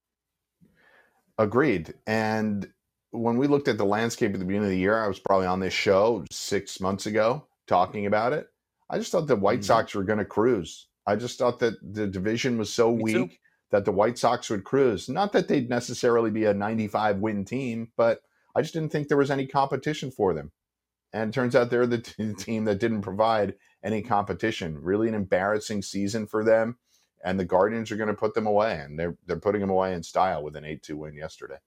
[1.38, 1.94] Agreed.
[2.08, 2.68] And
[3.12, 5.48] when we looked at the landscape at the beginning of the year, I was probably
[5.48, 8.48] on this show six months ago talking about it.
[8.90, 9.66] I just thought the White mm-hmm.
[9.66, 10.88] Sox were going to cruise.
[11.08, 13.38] I just thought that the division was so Me weak too.
[13.72, 15.10] that the White Sox would cruise.
[15.10, 18.22] Not that they'd necessarily be a 95 win team, but
[18.56, 20.52] I just didn't think there was any competition for them.
[21.14, 24.78] And it turns out they're the t- team that didn't provide any competition.
[24.82, 26.78] Really, an embarrassing season for them.
[27.24, 29.94] And the Guardians are going to put them away, and they're they're putting them away
[29.94, 31.58] in style with an eight two win yesterday.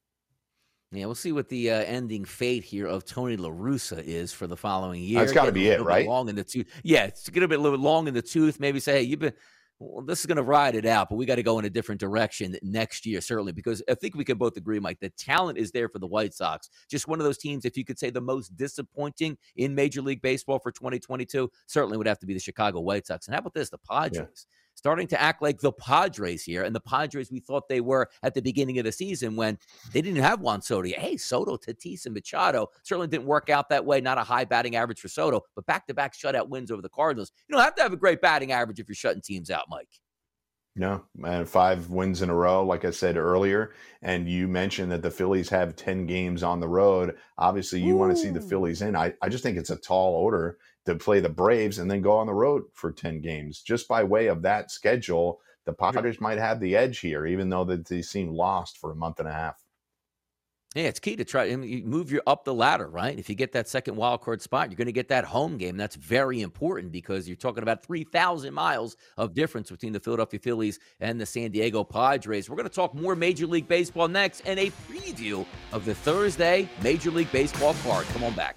[0.90, 4.46] Yeah, we'll see what the uh, ending fate here of Tony La Russa is for
[4.46, 5.18] the following year.
[5.18, 6.06] That's got to be it, right?
[6.06, 6.66] Long in the tooth.
[6.82, 8.58] Yeah, it's going to be a little bit long in the tooth.
[8.58, 9.34] Maybe say, hey, you've been
[9.80, 11.70] well, this is going to ride it out, but we got to go in a
[11.70, 15.58] different direction next year, certainly, because I think we can both agree, Mike, the talent
[15.58, 16.68] is there for the White Sox.
[16.90, 20.22] Just one of those teams, if you could say the most disappointing in Major League
[20.22, 23.26] Baseball for 2022, certainly would have to be the Chicago White Sox.
[23.26, 23.70] And how about this?
[23.70, 24.46] The Padres.
[24.48, 28.08] Yeah starting to act like the Padres here, and the Padres we thought they were
[28.22, 29.58] at the beginning of the season when
[29.92, 30.88] they didn't have Juan Soto.
[30.88, 34.00] Hey, Soto, Tatis, and Machado certainly didn't work out that way.
[34.00, 37.32] Not a high batting average for Soto, but back-to-back shutout wins over the Cardinals.
[37.48, 39.88] You don't have to have a great batting average if you're shutting teams out, Mike.
[40.76, 43.74] No, and five wins in a row, like I said earlier.
[44.02, 47.16] And you mentioned that the Phillies have 10 games on the road.
[47.36, 47.98] Obviously, you Ooh.
[47.98, 48.94] want to see the Phillies in.
[48.94, 52.12] I, I just think it's a tall order to play the Braves and then go
[52.12, 53.60] on the road for 10 games.
[53.60, 57.64] Just by way of that schedule, the Padres might have the edge here, even though
[57.64, 59.62] that they seem lost for a month and a half.
[60.74, 63.18] Yeah, it's key to try you move you up the ladder, right?
[63.18, 65.76] If you get that second wild card spot, you're going to get that home game.
[65.76, 70.78] That's very important because you're talking about 3,000 miles of difference between the Philadelphia Phillies
[71.00, 72.48] and the San Diego Padres.
[72.48, 76.68] We're going to talk more Major League Baseball next and a preview of the Thursday
[76.82, 78.06] Major League Baseball card.
[78.06, 78.56] Come on back.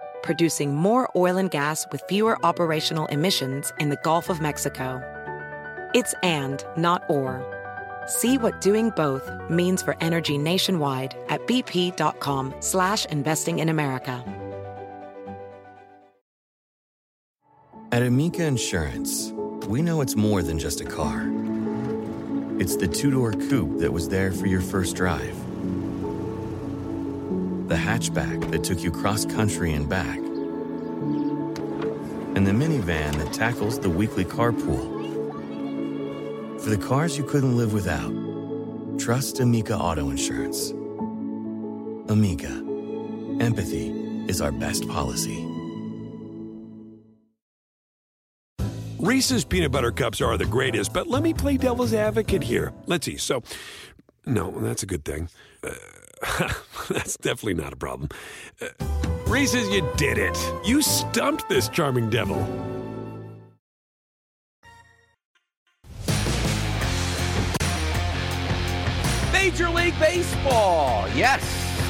[0.23, 5.01] producing more oil and gas with fewer operational emissions in the Gulf of Mexico.
[5.93, 7.43] It's and, not or.
[8.07, 14.23] See what doing both means for energy nationwide at bp.com slash investing in America.
[17.91, 19.33] At Amica Insurance,
[19.67, 21.29] we know it's more than just a car.
[22.57, 25.35] It's the two-door coupe that was there for your first drive
[27.71, 30.17] the hatchback that took you cross country and back,
[32.35, 34.99] and the minivan that tackles the weekly carpool.
[36.61, 38.11] For the cars you couldn't live without,
[38.99, 40.71] trust Amica Auto Insurance.
[42.11, 42.51] Amica,
[43.39, 43.87] empathy
[44.27, 45.41] is our best policy.
[48.99, 52.73] Reese's peanut butter cups are the greatest, but let me play devil's advocate here.
[52.85, 53.15] Let's see.
[53.15, 53.43] So,
[54.25, 55.29] no, that's a good thing.
[55.63, 55.71] Uh,
[56.89, 58.09] That's definitely not a problem.
[58.61, 58.67] Uh,
[59.27, 60.37] Reese's, you did it.
[60.65, 62.37] You stumped this charming devil.
[69.31, 71.07] Major League Baseball.
[71.15, 71.41] Yes.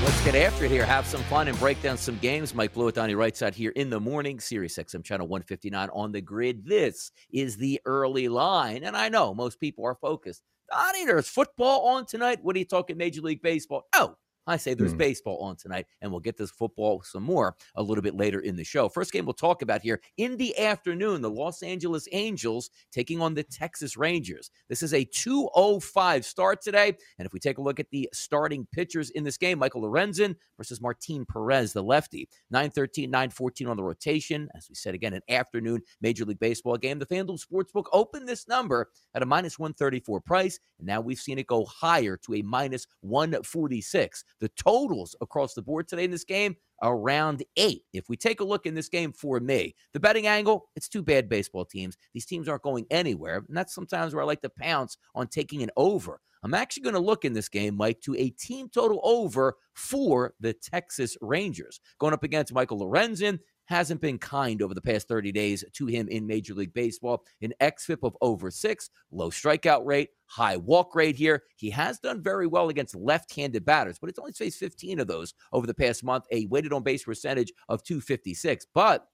[0.03, 0.83] Let's get after it here.
[0.83, 2.55] Have some fun and break down some games.
[2.55, 4.39] Mike Blewett on your right side here in the morning.
[4.39, 6.65] Sirius XM channel 159 on the grid.
[6.65, 8.83] This is the early line.
[8.83, 10.41] And I know most people are focused.
[10.71, 12.39] Donnie, there's football on tonight.
[12.41, 13.87] What are you talking Major League Baseball?
[13.93, 14.15] Oh,
[14.51, 14.99] I say there's mm.
[14.99, 18.55] baseball on tonight, and we'll get this football some more a little bit later in
[18.55, 18.89] the show.
[18.89, 23.33] First game we'll talk about here in the afternoon, the Los Angeles Angels taking on
[23.33, 24.51] the Texas Rangers.
[24.67, 26.95] This is a 205 start today.
[27.17, 30.35] And if we take a look at the starting pitchers in this game, Michael Lorenzen
[30.57, 32.27] versus Martin Perez, the lefty.
[32.51, 34.49] 913, 914 on the rotation.
[34.55, 36.99] As we said again, an afternoon Major League Baseball game.
[36.99, 41.39] The FanDuel Sportsbook opened this number at a minus 134 price, and now we've seen
[41.39, 44.23] it go higher to a minus 146.
[44.41, 47.83] The totals across the board today in this game are around eight.
[47.93, 51.03] If we take a look in this game for me, the betting angle, it's two
[51.03, 51.95] bad baseball teams.
[52.13, 53.45] These teams aren't going anywhere.
[53.47, 56.19] And that's sometimes where I like to pounce on taking an over.
[56.43, 60.33] I'm actually going to look in this game, Mike, to a team total over for
[60.39, 61.79] the Texas Rangers.
[61.99, 63.37] Going up against Michael Lorenzen,
[63.71, 67.23] hasn't been kind over the past 30 days to him in Major League Baseball.
[67.41, 71.43] An XFIP of over six, low strikeout rate, high walk rate here.
[71.55, 75.07] He has done very well against left handed batters, but it's only faced 15 of
[75.07, 78.67] those over the past month, a weighted on base percentage of 256.
[78.73, 79.07] But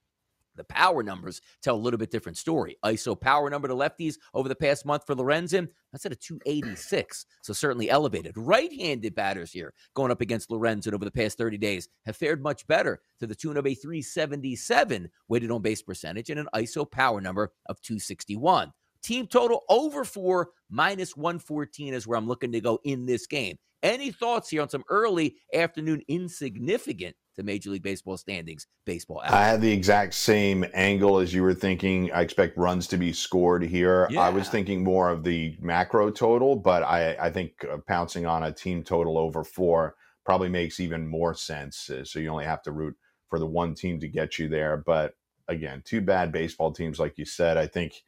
[0.57, 2.77] the power numbers tell a little bit different story.
[2.83, 7.25] ISO power number to lefties over the past month for Lorenzen, that's at a 286.
[7.41, 8.33] So certainly elevated.
[8.35, 12.67] Right-handed batters here going up against Lorenzen over the past 30 days have fared much
[12.67, 17.21] better to the tune of a 377 weighted on base percentage and an ISO power
[17.21, 18.73] number of 261.
[19.03, 23.57] Team total over four, minus 114 is where I'm looking to go in this game.
[23.83, 29.21] Any thoughts here on some early afternoon insignificant to Major League Baseball standings baseball?
[29.23, 32.11] I had the exact same angle as you were thinking.
[32.11, 34.07] I expect runs to be scored here.
[34.09, 34.21] Yeah.
[34.21, 38.43] I was thinking more of the macro total, but I, I think uh, pouncing on
[38.43, 41.89] a team total over four probably makes even more sense.
[41.89, 42.95] Uh, So you only have to root
[43.29, 44.77] for the one team to get you there.
[44.77, 45.13] But
[45.47, 47.57] again, two bad baseball teams, like you said.
[47.57, 48.03] I think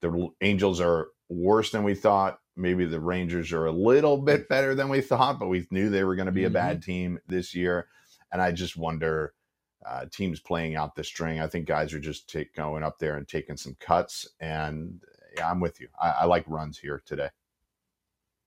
[0.00, 2.40] the Angels are worse than we thought.
[2.56, 6.04] Maybe the Rangers are a little bit better than we thought, but we knew they
[6.04, 7.86] were going to be a bad team this year.
[8.32, 9.34] And I just wonder
[9.86, 11.40] uh, teams playing out the string.
[11.40, 14.28] I think guys are just take, going up there and taking some cuts.
[14.40, 15.00] And
[15.36, 15.88] yeah, I'm with you.
[16.00, 17.30] I, I like runs here today.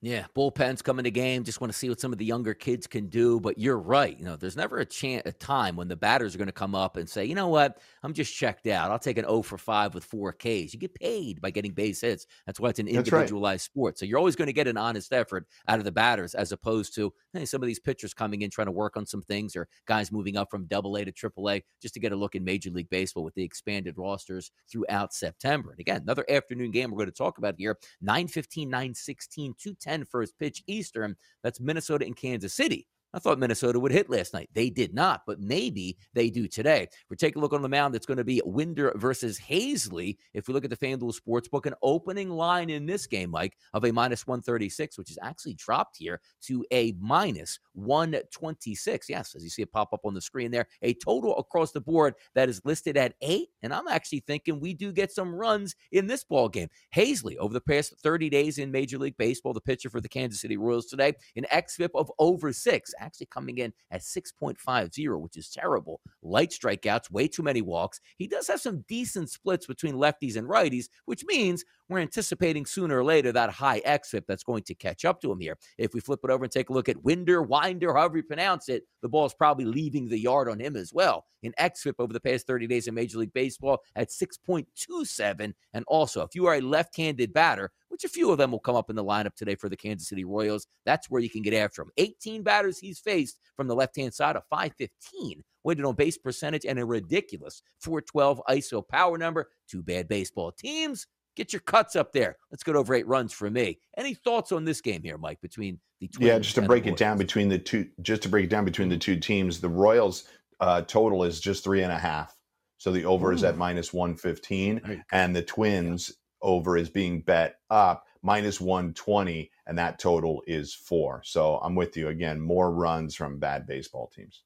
[0.05, 1.45] Yeah, bullpens coming to game.
[1.45, 3.39] Just want to see what some of the younger kids can do.
[3.39, 4.19] But you're right.
[4.19, 6.75] You know, there's never a chance, a time when the batters are going to come
[6.75, 8.91] up and say, you know what, I'm just checked out.
[8.91, 10.73] I'll take an 0 for 5 with four Ks.
[10.73, 12.27] You get paid by getting base hits.
[12.45, 13.19] That's why it's an That's right.
[13.19, 13.97] individualized sport.
[13.97, 16.93] So you're always going to get an honest effort out of the batters, as opposed
[16.95, 19.67] to hey, some of these pitchers coming in trying to work on some things, or
[19.87, 22.43] guys moving up from Double A to Triple A just to get a look in
[22.43, 25.71] Major League Baseball with the expanded rosters throughout September.
[25.71, 30.37] And again, another afternoon game we're going to talk about here: 9:15, 9:16, 2:10 first
[30.37, 31.15] pitch Eastern.
[31.43, 32.87] That's Minnesota and Kansas City.
[33.13, 34.49] I thought Minnesota would hit last night.
[34.53, 36.87] They did not, but maybe they do today.
[37.09, 37.95] We're taking a look on the mound.
[37.95, 40.17] It's going to be Winder versus Heasley.
[40.33, 43.85] If we look at the FanDuel Sportsbook, an opening line in this game, Mike, of
[43.85, 49.09] a minus 136, which is actually dropped here to a minus 126.
[49.09, 51.81] Yes, as you see it pop up on the screen there, a total across the
[51.81, 53.49] board that is listed at eight.
[53.61, 56.69] And I'm actually thinking we do get some runs in this ball game.
[56.95, 60.41] Heasley, over the past 30 days in Major League Baseball, the pitcher for the Kansas
[60.41, 65.49] City Royals today, an XFIP of over six, actually coming in at 6.50, which is
[65.49, 66.01] terrible.
[66.21, 67.99] Light strikeouts, way too many walks.
[68.17, 72.97] He does have some decent splits between lefties and righties, which means we're anticipating sooner
[72.97, 75.57] or later that high XFIP that's going to catch up to him here.
[75.77, 78.69] If we flip it over and take a look at Winder, Winder, however you pronounce
[78.69, 81.25] it, the ball's probably leaving the yard on him as well.
[81.43, 85.53] An XFIP over the past 30 days in Major League Baseball at 6.27.
[85.73, 88.59] And also, if you are a left handed batter, which a few of them will
[88.59, 91.43] come up in the lineup today for the Kansas City Royals, that's where you can
[91.43, 91.91] get after him.
[91.97, 96.65] 18 batters he's faced from the left hand side of 515 weighted on base percentage
[96.65, 99.47] and a ridiculous 412 ISO power number.
[99.69, 101.07] Two bad baseball teams.
[101.35, 102.37] Get your cuts up there.
[102.51, 103.79] Let's go to over eight runs for me.
[103.97, 106.97] Any thoughts on this game here, Mike, between the Twins Yeah, just to break it
[106.97, 110.25] down between the two, just to break it down between the two teams, the Royals
[110.59, 112.35] uh, total is just three and a half.
[112.77, 115.03] So the over is at minus 115, There you go.
[115.11, 116.11] and the Twins
[116.43, 121.21] over is being bet up minus 120, and that total is four.
[121.25, 122.39] So I'm with you again.
[122.39, 124.43] More runs from bad baseball teams.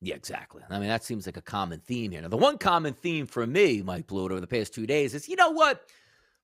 [0.00, 0.62] Yeah, exactly.
[0.68, 2.20] I mean, that seems like a common theme here.
[2.20, 5.28] Now, the one common theme for me, Mike Blewett, over the past two days is,
[5.28, 5.82] you know what?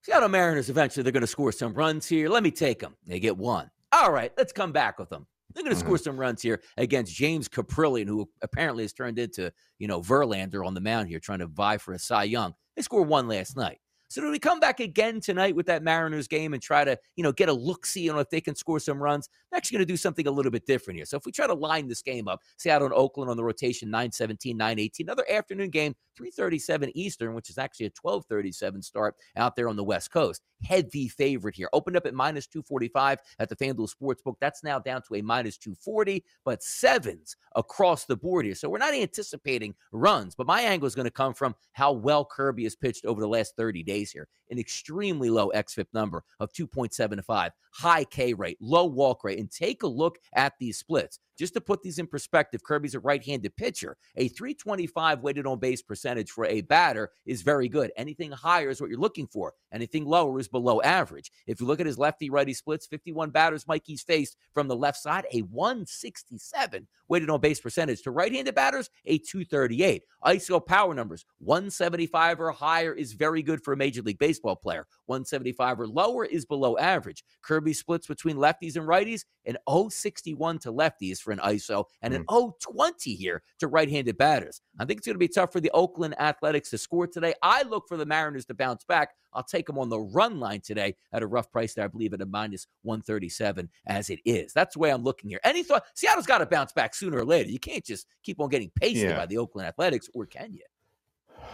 [0.01, 2.29] Seattle Mariners eventually they're going to score some runs here.
[2.29, 2.95] Let me take them.
[3.05, 3.69] They get one.
[3.91, 5.27] All right, let's come back with them.
[5.53, 6.03] They're going to score mm-hmm.
[6.03, 10.73] some runs here against James Kaprielian, who apparently has turned into, you know, Verlander on
[10.73, 12.53] the mound here, trying to vie for a Cy Young.
[12.75, 13.79] They scored one last night.
[14.09, 17.23] So do we come back again tonight with that Mariners game and try to, you
[17.23, 19.29] know, get a look see on if they can score some runs?
[19.51, 21.05] I'm actually going to do something a little bit different here.
[21.05, 23.91] So if we try to line this game up, Seattle and Oakland on the rotation
[23.91, 29.69] 917, 918, another afternoon game, 337 Eastern, which is actually a 1237 start out there
[29.69, 30.41] on the West Coast.
[30.63, 31.69] Heavy favorite here.
[31.71, 34.35] Opened up at minus 245 at the FanDuel Sportsbook.
[34.41, 38.55] That's now down to a minus 240, but sevens across the board here.
[38.55, 42.25] So we're not anticipating runs, but my angle is going to come from how well
[42.25, 44.27] Kirby has pitched over the last 30 days here.
[44.49, 49.83] An extremely low XFIP number of 2.75, high K rate, low walk rate, and take
[49.83, 51.19] a look at these splits.
[51.39, 53.95] Just to put these in perspective, Kirby's a right handed pitcher.
[54.17, 57.93] A 325 weighted on base percentage for a batter is very good.
[57.95, 61.31] Anything higher is what you're looking for, anything lower is below average.
[61.47, 64.97] If you look at his lefty righty splits, 51 batters Mikey's faced from the left
[64.97, 68.01] side, a 167 weighted on base percentage.
[68.03, 70.03] To right handed batters, a 238.
[70.25, 74.85] ISO power numbers, 175 or higher is very good for a Major League Baseball player.
[75.05, 77.23] 175 or lower is below average.
[77.41, 79.57] Kirby splits between lefties and righties, an
[79.89, 82.53] 061 to lefties for an ISO and an Mm.
[82.61, 84.61] 020 here to right handed batters.
[84.79, 87.33] I think it's going to be tough for the Oakland Athletics to score today.
[87.43, 89.09] I look for the Mariners to bounce back.
[89.33, 91.85] I'll take them on the run line today at a rough price there.
[91.85, 94.53] I believe at a minus 137 as it is.
[94.53, 95.39] That's the way I'm looking here.
[95.43, 95.83] Any thought?
[95.95, 97.49] Seattle's got to bounce back sooner or later.
[97.49, 99.17] You can't just keep on getting pasted Yeah.
[99.17, 100.63] by the Oakland Athletics, or can you?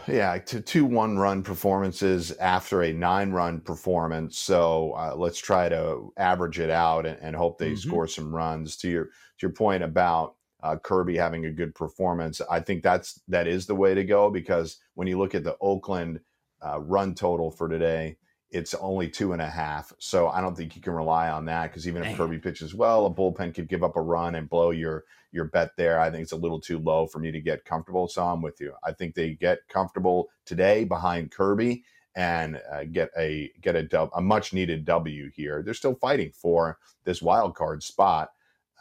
[0.08, 4.38] Yeah, to two one run performances after a nine run performance.
[4.38, 7.78] So uh, let's try to average it out and, and hope they Mhm.
[7.78, 8.78] score some runs.
[8.78, 9.12] To your to
[9.42, 13.76] your point about uh, Kirby having a good performance, I think that's that is the
[13.76, 16.20] way to go because when you look at the Oakland
[16.66, 18.18] uh, run total for today,
[18.56, 19.92] it's only two and a half.
[20.00, 23.06] So I don't think you can rely on that because even if Kirby pitches well,
[23.06, 25.04] a bullpen could give up a run and blow your
[25.34, 26.00] your bet there.
[26.00, 28.08] I think it's a little too low for me to get comfortable.
[28.08, 28.74] So I'm with you.
[28.82, 31.84] I think they get comfortable today behind Kirby
[32.16, 35.62] and uh, get a get a dub, a much needed W here.
[35.62, 38.30] They're still fighting for this wild card spot.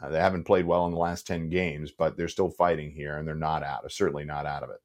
[0.00, 3.16] Uh, they haven't played well in the last ten games, but they're still fighting here,
[3.16, 3.90] and they're not out.
[3.90, 4.80] Certainly not out of it.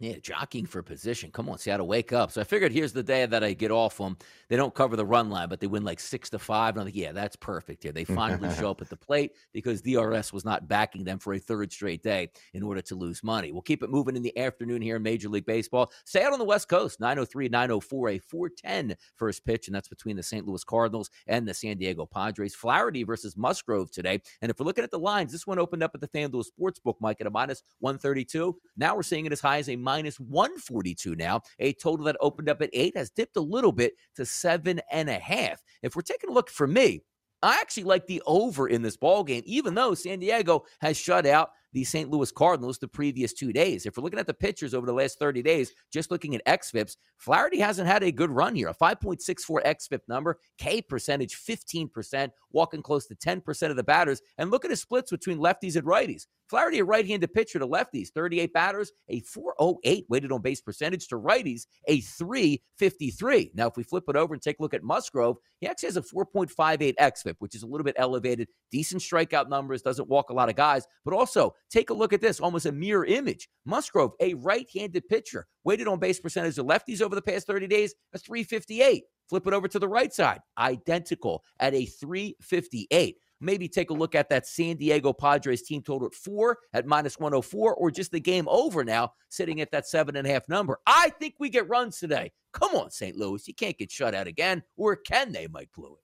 [0.00, 1.32] Yeah, jockeying for position.
[1.32, 2.30] Come on, Seattle, wake up.
[2.30, 4.16] So I figured here's the day that I get off them.
[4.48, 6.74] They don't cover the run line, but they win like six to five.
[6.74, 7.90] And I'm like, yeah, that's perfect here.
[7.90, 11.38] They finally show up at the plate because DRS was not backing them for a
[11.40, 13.50] third straight day in order to lose money.
[13.50, 15.90] We'll keep it moving in the afternoon here in Major League Baseball.
[16.04, 20.14] Stay out on the West Coast, 903 904, a 410 first pitch, and that's between
[20.14, 20.46] the St.
[20.46, 22.54] Louis Cardinals and the San Diego Padres.
[22.54, 24.20] Flaherty versus Musgrove today.
[24.42, 26.94] And if we're looking at the lines, this one opened up at the FanDuel Sportsbook,
[27.00, 28.56] Mike, at a minus 132.
[28.76, 31.40] Now we're seeing it as high as a minus 142 now.
[31.60, 35.08] A total that opened up at eight has dipped a little bit to seven and
[35.08, 35.62] a half.
[35.82, 37.00] If we're taking a look for me,
[37.42, 41.24] I actually like the over in this ball game, even though San Diego has shut
[41.24, 42.10] out the St.
[42.10, 43.86] Louis Cardinals the previous two days.
[43.86, 46.96] If we're looking at the pitchers over the last 30 days, just looking at XFIPs,
[47.18, 48.68] Flaherty hasn't had a good run here.
[48.68, 54.22] A 5.64 XFIP number, K percentage 15%, walking close to 10% of the batters.
[54.38, 56.26] And look at his splits between lefties and righties.
[56.48, 61.16] Flaherty, a right-handed pitcher to lefties, 38 batters, a 408 weighted on base percentage to
[61.16, 63.52] righties, a 353.
[63.54, 65.98] Now, if we flip it over and take a look at Musgrove, he actually has
[65.98, 68.48] a 4.58 xFIP, which is a little bit elevated.
[68.72, 72.20] Decent strikeout numbers, doesn't walk a lot of guys, but also take a look at
[72.20, 73.48] this, almost a mirror image.
[73.64, 77.94] Musgrove, a right-handed pitcher, weighted on base percentage to lefties over the past 30 days,
[78.12, 79.04] a 358.
[79.28, 84.14] Flip it over to the right side, identical at a 358 maybe take a look
[84.14, 88.20] at that San Diego Padres team total at four at minus 104, or just the
[88.20, 90.78] game over now, sitting at that seven and a half number.
[90.86, 92.32] I think we get runs today.
[92.52, 93.16] Come on, St.
[93.16, 93.46] Louis.
[93.46, 96.02] You can't get shut out again, or can they, Mike Blewett?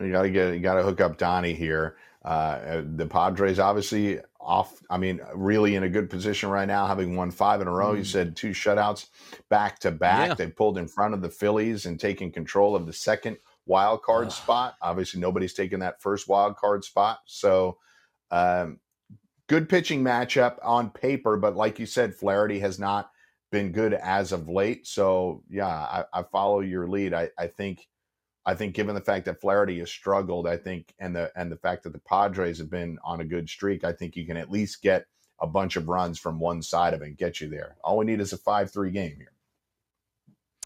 [0.00, 1.96] You got to get, you got to hook up Donnie here.
[2.22, 4.80] Uh, the Padres obviously off.
[4.90, 7.92] I mean, really in a good position right now, having won five in a row.
[7.94, 8.06] You Mm.
[8.06, 9.06] said two shutouts
[9.48, 10.28] back to back.
[10.28, 10.34] Yeah.
[10.34, 14.26] They pulled in front of the Phillies and taken control of the second wild card
[14.26, 14.32] Ugh.
[14.32, 14.74] spot.
[14.82, 17.20] Obviously, nobody's taken that first wild card spot.
[17.24, 17.78] So,
[18.30, 18.80] um,
[19.46, 23.10] good pitching matchup on paper, but like you said, Flaherty has not
[23.50, 24.86] been good as of late.
[24.86, 27.14] So, yeah, I, I follow your lead.
[27.14, 27.88] I, I think.
[28.50, 31.56] I think given the fact that Flaherty has struggled, I think and the and the
[31.56, 34.50] fact that the Padres have been on a good streak, I think you can at
[34.50, 35.06] least get
[35.40, 37.76] a bunch of runs from one side of it and get you there.
[37.84, 39.30] All we need is a five three game here.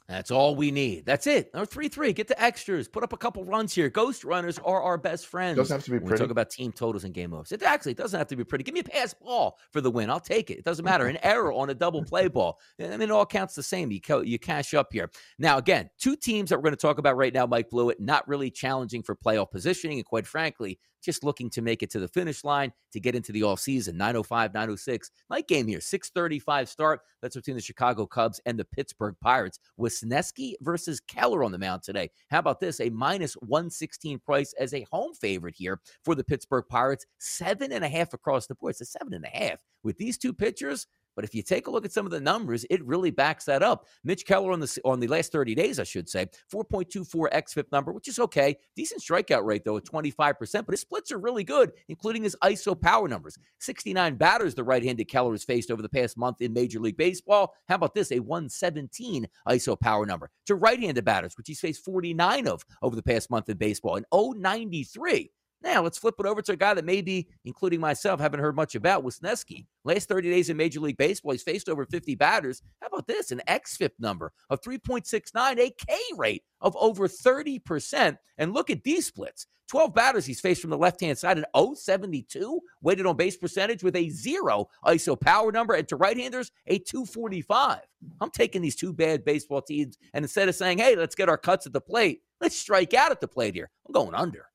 [0.09, 1.07] That's all we need.
[1.07, 1.51] That's it.
[1.55, 2.13] Or 3 3.
[2.13, 2.89] Get the extras.
[2.89, 3.89] Put up a couple runs here.
[3.89, 5.57] Ghost runners are our best friends.
[5.57, 6.25] Doesn't have to be when we pretty.
[6.25, 7.53] talk about team totals and game overs.
[7.53, 8.65] It actually doesn't have to be pretty.
[8.65, 10.11] Give me a pass ball for the win.
[10.11, 10.59] I'll take it.
[10.59, 11.07] It doesn't matter.
[11.07, 12.59] An error on a double play ball.
[12.79, 13.91] I mean, it all counts the same.
[13.91, 15.11] You, co- you cash up here.
[15.39, 18.29] Now, again, two teams that we're going to talk about right now, Mike Blewett, not
[18.29, 19.99] really challenging for playoff positioning.
[19.99, 23.33] And quite frankly, just looking to make it to the finish line to get into
[23.33, 23.95] the offseason.
[23.95, 25.11] 905, 906.
[25.31, 25.81] Night game here.
[25.81, 27.01] 635 start.
[27.21, 29.59] That's between the Chicago Cubs and the Pittsburgh Pirates.
[29.77, 32.11] with Wesneski versus Keller on the mound today.
[32.31, 32.81] How about this?
[32.81, 37.07] A minus 116 price as a home favorite here for the Pittsburgh Pirates.
[37.19, 38.71] Seven and a half across the board.
[38.71, 39.61] It's a seven and a half.
[39.83, 42.65] With these two pitchers, But if you take a look at some of the numbers,
[42.71, 43.87] it really backs that up.
[44.03, 47.93] Mitch Keller on the on the last 30 days, I should say, 4.24 xFIP number,
[47.93, 48.57] which is okay.
[48.77, 50.37] Decent strikeout rate though at 25%,
[50.67, 53.39] but his splits are really good, including his ISO power numbers.
[53.61, 57.55] 69 batters the right-handed Keller has faced over the past month in Major League Baseball.
[57.69, 58.13] How about this?
[58.13, 63.03] A 117 ISO power number to right-handed batters, which he's faced 49 of over the
[63.03, 65.31] past month in baseball, and 093
[65.65, 68.75] now let's flip it over to a guy that maybe, including myself, haven't heard much
[68.75, 69.67] about, Wesneski.
[69.85, 72.63] Last 30 days in Major League Baseball, he's faced over 50 batters.
[72.81, 73.33] How about this?
[73.33, 78.17] An XFIP number of 3.69, a K rate of over 30%.
[78.39, 79.47] And look at these splits.
[79.69, 83.97] 12 batters he's faced from the left-hand side, an 072 weighted on base percentage with
[83.97, 87.81] a zero ISO power number, and to right-handers, a 245.
[88.21, 91.39] I'm taking these two bad baseball teams, and instead of saying, hey, let's get our
[91.39, 93.71] cuts at the plate, let's strike out at the plate here.
[93.87, 94.47] I'm going under.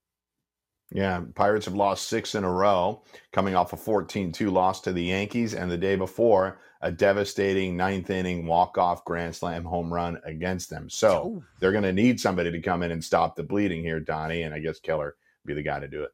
[0.91, 4.93] Yeah, Pirates have lost six in a row, coming off a 14 2 loss to
[4.93, 9.93] the Yankees, and the day before, a devastating ninth inning walk off grand slam home
[9.93, 10.89] run against them.
[10.89, 14.43] So they're going to need somebody to come in and stop the bleeding here, Donnie,
[14.43, 15.15] and I guess Keller
[15.45, 16.11] be the guy to do it.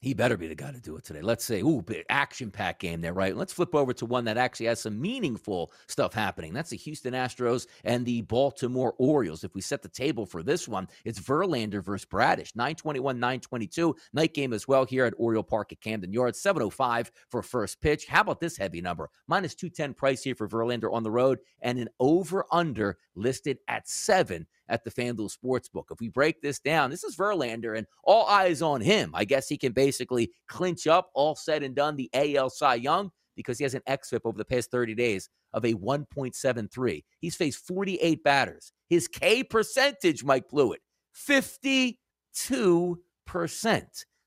[0.00, 1.22] He better be the guy to do it today.
[1.22, 3.36] Let's say, ooh, action packed game there, right?
[3.36, 6.52] Let's flip over to one that actually has some meaningful stuff happening.
[6.52, 9.42] That's the Houston Astros and the Baltimore Orioles.
[9.42, 13.96] If we set the table for this one, it's Verlander versus Bradish, 921, 922.
[14.12, 18.06] Night game as well here at Oriole Park at Camden Yards, 705 for first pitch.
[18.06, 19.10] How about this heavy number?
[19.26, 23.88] Minus 210 price here for Verlander on the road and an over under listed at
[23.88, 25.84] seven at the FanDuel Sportsbook.
[25.90, 29.10] If we break this down, this is Verlander and all eyes on him.
[29.14, 33.10] I guess he can basically clinch up, all said and done, the AL Cy Young
[33.38, 37.04] because he has an XFIP over the past 30 days of a 1.73.
[37.20, 38.72] He's faced 48 batters.
[38.88, 40.80] His K percentage, Mike Blewett,
[41.16, 41.96] 52%.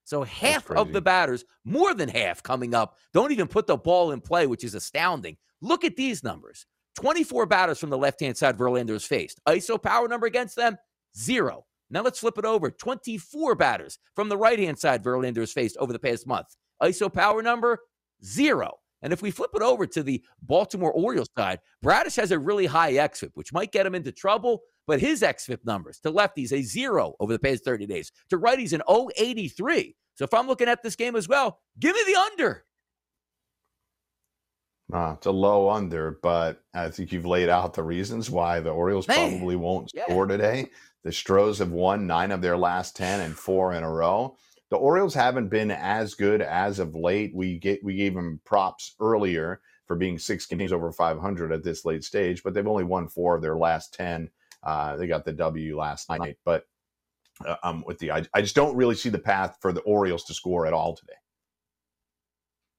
[0.05, 4.11] So half of the batters, more than half coming up, don't even put the ball
[4.11, 5.35] in play, which is astounding.
[5.61, 6.65] Look at these numbers
[6.95, 9.39] 24 batters from the left hand side Verlander has faced.
[9.47, 10.77] ISO power number against them,
[11.17, 11.65] zero.
[11.89, 12.71] Now let's flip it over.
[12.71, 16.47] 24 batters from the right hand side Verlander has faced over the past month.
[16.81, 17.79] ISO power number,
[18.23, 18.77] zero.
[19.01, 22.67] And if we flip it over to the Baltimore Orioles side, Bradish has a really
[22.67, 26.61] high XFIP, which might get him into trouble, but his XFIP numbers to lefties, a
[26.61, 28.11] zero over the past 30 days.
[28.29, 28.83] To righties, an
[29.17, 29.95] 083.
[30.15, 32.65] So if I'm looking at this game as well, give me the under.
[34.91, 38.71] Uh, it's a low under, but I think you've laid out the reasons why the
[38.71, 39.31] Orioles Man.
[39.31, 40.03] probably won't yeah.
[40.05, 40.69] score today.
[41.03, 44.35] The Stros have won nine of their last 10 and four in a row.
[44.69, 47.33] The Orioles haven't been as good as of late.
[47.35, 51.83] We get we gave them props earlier for being six games over 500 at this
[51.83, 54.29] late stage, but they've only won four of their last 10.
[54.63, 56.65] Uh, they got the W last night, but
[57.45, 60.23] uh, um, with the I, I just don't really see the path for the Orioles
[60.25, 61.13] to score at all today.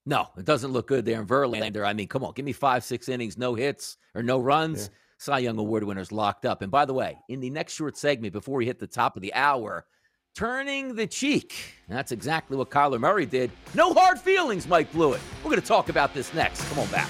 [0.05, 1.85] No, it doesn't look good there in Verlander.
[1.85, 4.89] I mean, come on, give me five, six innings, no hits or no runs.
[4.91, 4.97] Yeah.
[5.19, 6.61] Cy Young Award winners locked up.
[6.61, 9.21] And by the way, in the next short segment before we hit the top of
[9.21, 9.85] the hour,
[10.35, 11.55] turning the cheek.
[11.87, 13.49] That's exactly what Kyler Murray did.
[13.73, 15.21] No hard feelings, Mike Blewett.
[15.43, 16.67] We're going to talk about this next.
[16.69, 17.09] Come on back.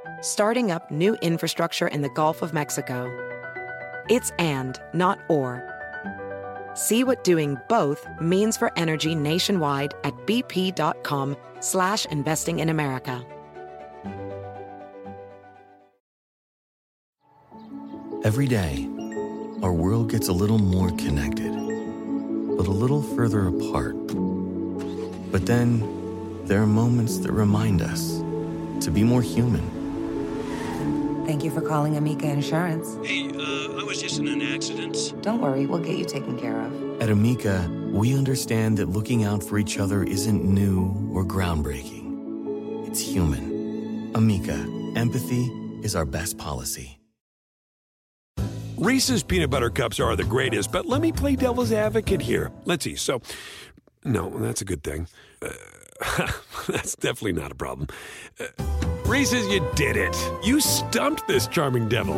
[0.21, 3.09] starting up new infrastructure in the Gulf of Mexico.
[4.09, 5.67] It's and, not or.
[6.73, 13.25] See what doing both means for energy nationwide at bp.com slash investing in America.
[18.23, 18.87] Every day,
[19.63, 23.95] our world gets a little more connected, but a little further apart.
[25.31, 28.19] But then, there are moments that remind us
[28.85, 29.80] to be more human.
[31.25, 32.97] Thank you for calling Amica Insurance.
[33.07, 35.13] Hey, uh, I was just in an accident.
[35.21, 37.01] Don't worry, we'll get you taken care of.
[37.01, 42.87] At Amica, we understand that looking out for each other isn't new or groundbreaking.
[42.87, 44.11] It's human.
[44.15, 44.65] Amica,
[44.95, 45.45] empathy
[45.83, 46.99] is our best policy.
[48.77, 52.51] Reese's peanut butter cups are the greatest, but let me play devil's advocate here.
[52.65, 52.95] Let's see.
[52.95, 53.21] So,
[54.03, 55.07] no, that's a good thing.
[55.41, 55.49] Uh,
[56.67, 57.87] That's definitely not a problem.
[58.39, 58.45] Uh,
[59.11, 60.15] Reese's, you did it.
[60.41, 62.15] You stumped this charming devil.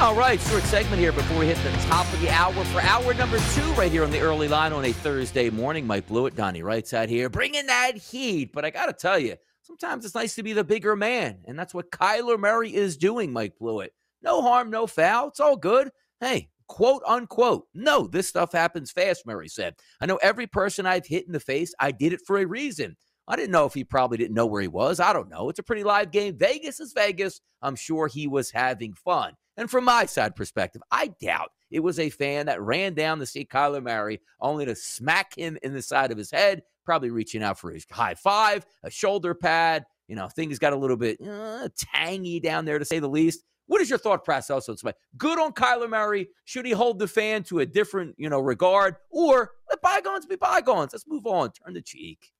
[0.00, 3.12] All right, short segment here before we hit the top of the hour for hour
[3.12, 5.86] number two, right here on the early line on a Thursday morning.
[5.86, 8.50] Mike Blewett, Donnie Wright's out here bringing that heat.
[8.50, 11.58] But I got to tell you, sometimes it's nice to be the bigger man, and
[11.58, 13.92] that's what Kyler Murray is doing, Mike Blewett.
[14.22, 15.28] No harm, no foul.
[15.28, 15.90] It's all good.
[16.20, 17.66] Hey, quote unquote.
[17.74, 19.74] No, this stuff happens fast, Murray said.
[20.00, 22.96] I know every person I've hit in the face, I did it for a reason.
[23.28, 24.98] I didn't know if he probably didn't know where he was.
[24.98, 25.50] I don't know.
[25.50, 26.38] It's a pretty live game.
[26.38, 27.42] Vegas is Vegas.
[27.60, 29.34] I'm sure he was having fun.
[29.58, 33.26] And from my side perspective, I doubt it was a fan that ran down to
[33.26, 37.42] see Kyler Murray only to smack him in the side of his head, probably reaching
[37.42, 39.84] out for his high five, a shoulder pad.
[40.08, 43.44] You know, things got a little bit uh, tangy down there to say the least.
[43.72, 44.96] What is your thought process also tonight?
[45.16, 46.28] Good on Kyler Murray.
[46.44, 48.96] Should he hold the fan to a different, you know, regard?
[49.08, 50.92] Or let bygones be bygones?
[50.92, 51.52] Let's move on.
[51.52, 52.32] Turn the cheek.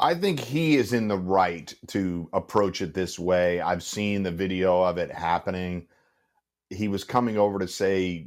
[0.00, 3.60] I think he is in the right to approach it this way.
[3.60, 5.88] I've seen the video of it happening.
[6.70, 8.26] He was coming over to say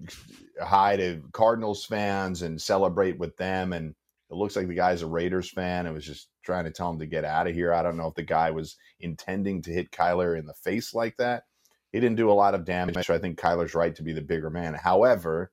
[0.62, 3.74] hi to Cardinals fans and celebrate with them.
[3.74, 3.96] And
[4.30, 7.00] it looks like the guy's a Raiders fan and was just trying to tell him
[7.00, 7.74] to get out of here.
[7.74, 11.18] I don't know if the guy was intending to hit Kyler in the face like
[11.18, 11.46] that.
[11.92, 13.06] He didn't do a lot of damage.
[13.06, 14.74] So I think Kyler's right to be the bigger man.
[14.74, 15.52] However,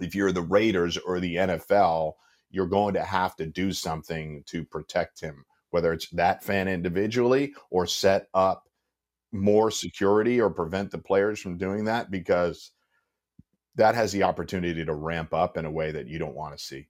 [0.00, 2.12] if you're the Raiders or the NFL,
[2.50, 7.54] you're going to have to do something to protect him, whether it's that fan individually
[7.70, 8.68] or set up
[9.32, 12.72] more security or prevent the players from doing that because
[13.74, 16.62] that has the opportunity to ramp up in a way that you don't want to
[16.62, 16.88] see.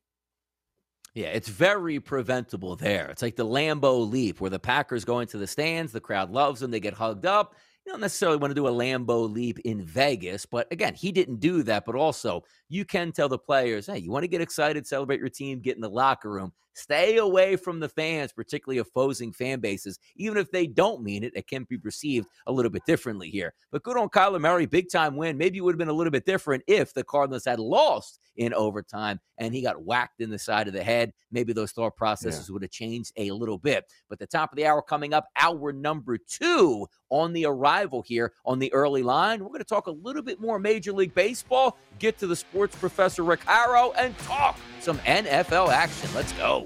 [1.14, 3.08] Yeah, it's very preventable there.
[3.08, 6.60] It's like the Lambo leap where the Packers go into the stands, the crowd loves
[6.60, 7.54] them, they get hugged up.
[7.86, 11.38] You don't necessarily want to do a Lambo leap in Vegas, but again, he didn't
[11.38, 11.84] do that.
[11.86, 15.28] But also, you can tell the players, hey, you want to get excited, celebrate your
[15.28, 16.52] team, get in the locker room.
[16.76, 19.98] Stay away from the fans, particularly opposing fan bases.
[20.16, 23.54] Even if they don't mean it, it can be perceived a little bit differently here.
[23.72, 25.38] But good on Kyler Murray, big time win.
[25.38, 28.52] Maybe it would have been a little bit different if the Cardinals had lost in
[28.52, 31.12] overtime and he got whacked in the side of the head.
[31.30, 32.52] Maybe those thought processes yeah.
[32.52, 33.84] would have changed a little bit.
[34.10, 38.32] But the top of the hour coming up, hour number two on the arrival here
[38.44, 39.40] on the early line.
[39.40, 42.76] We're going to talk a little bit more Major League Baseball, get to the sports
[42.76, 46.10] professor Rick and talk some NFL action.
[46.14, 46.65] Let's go.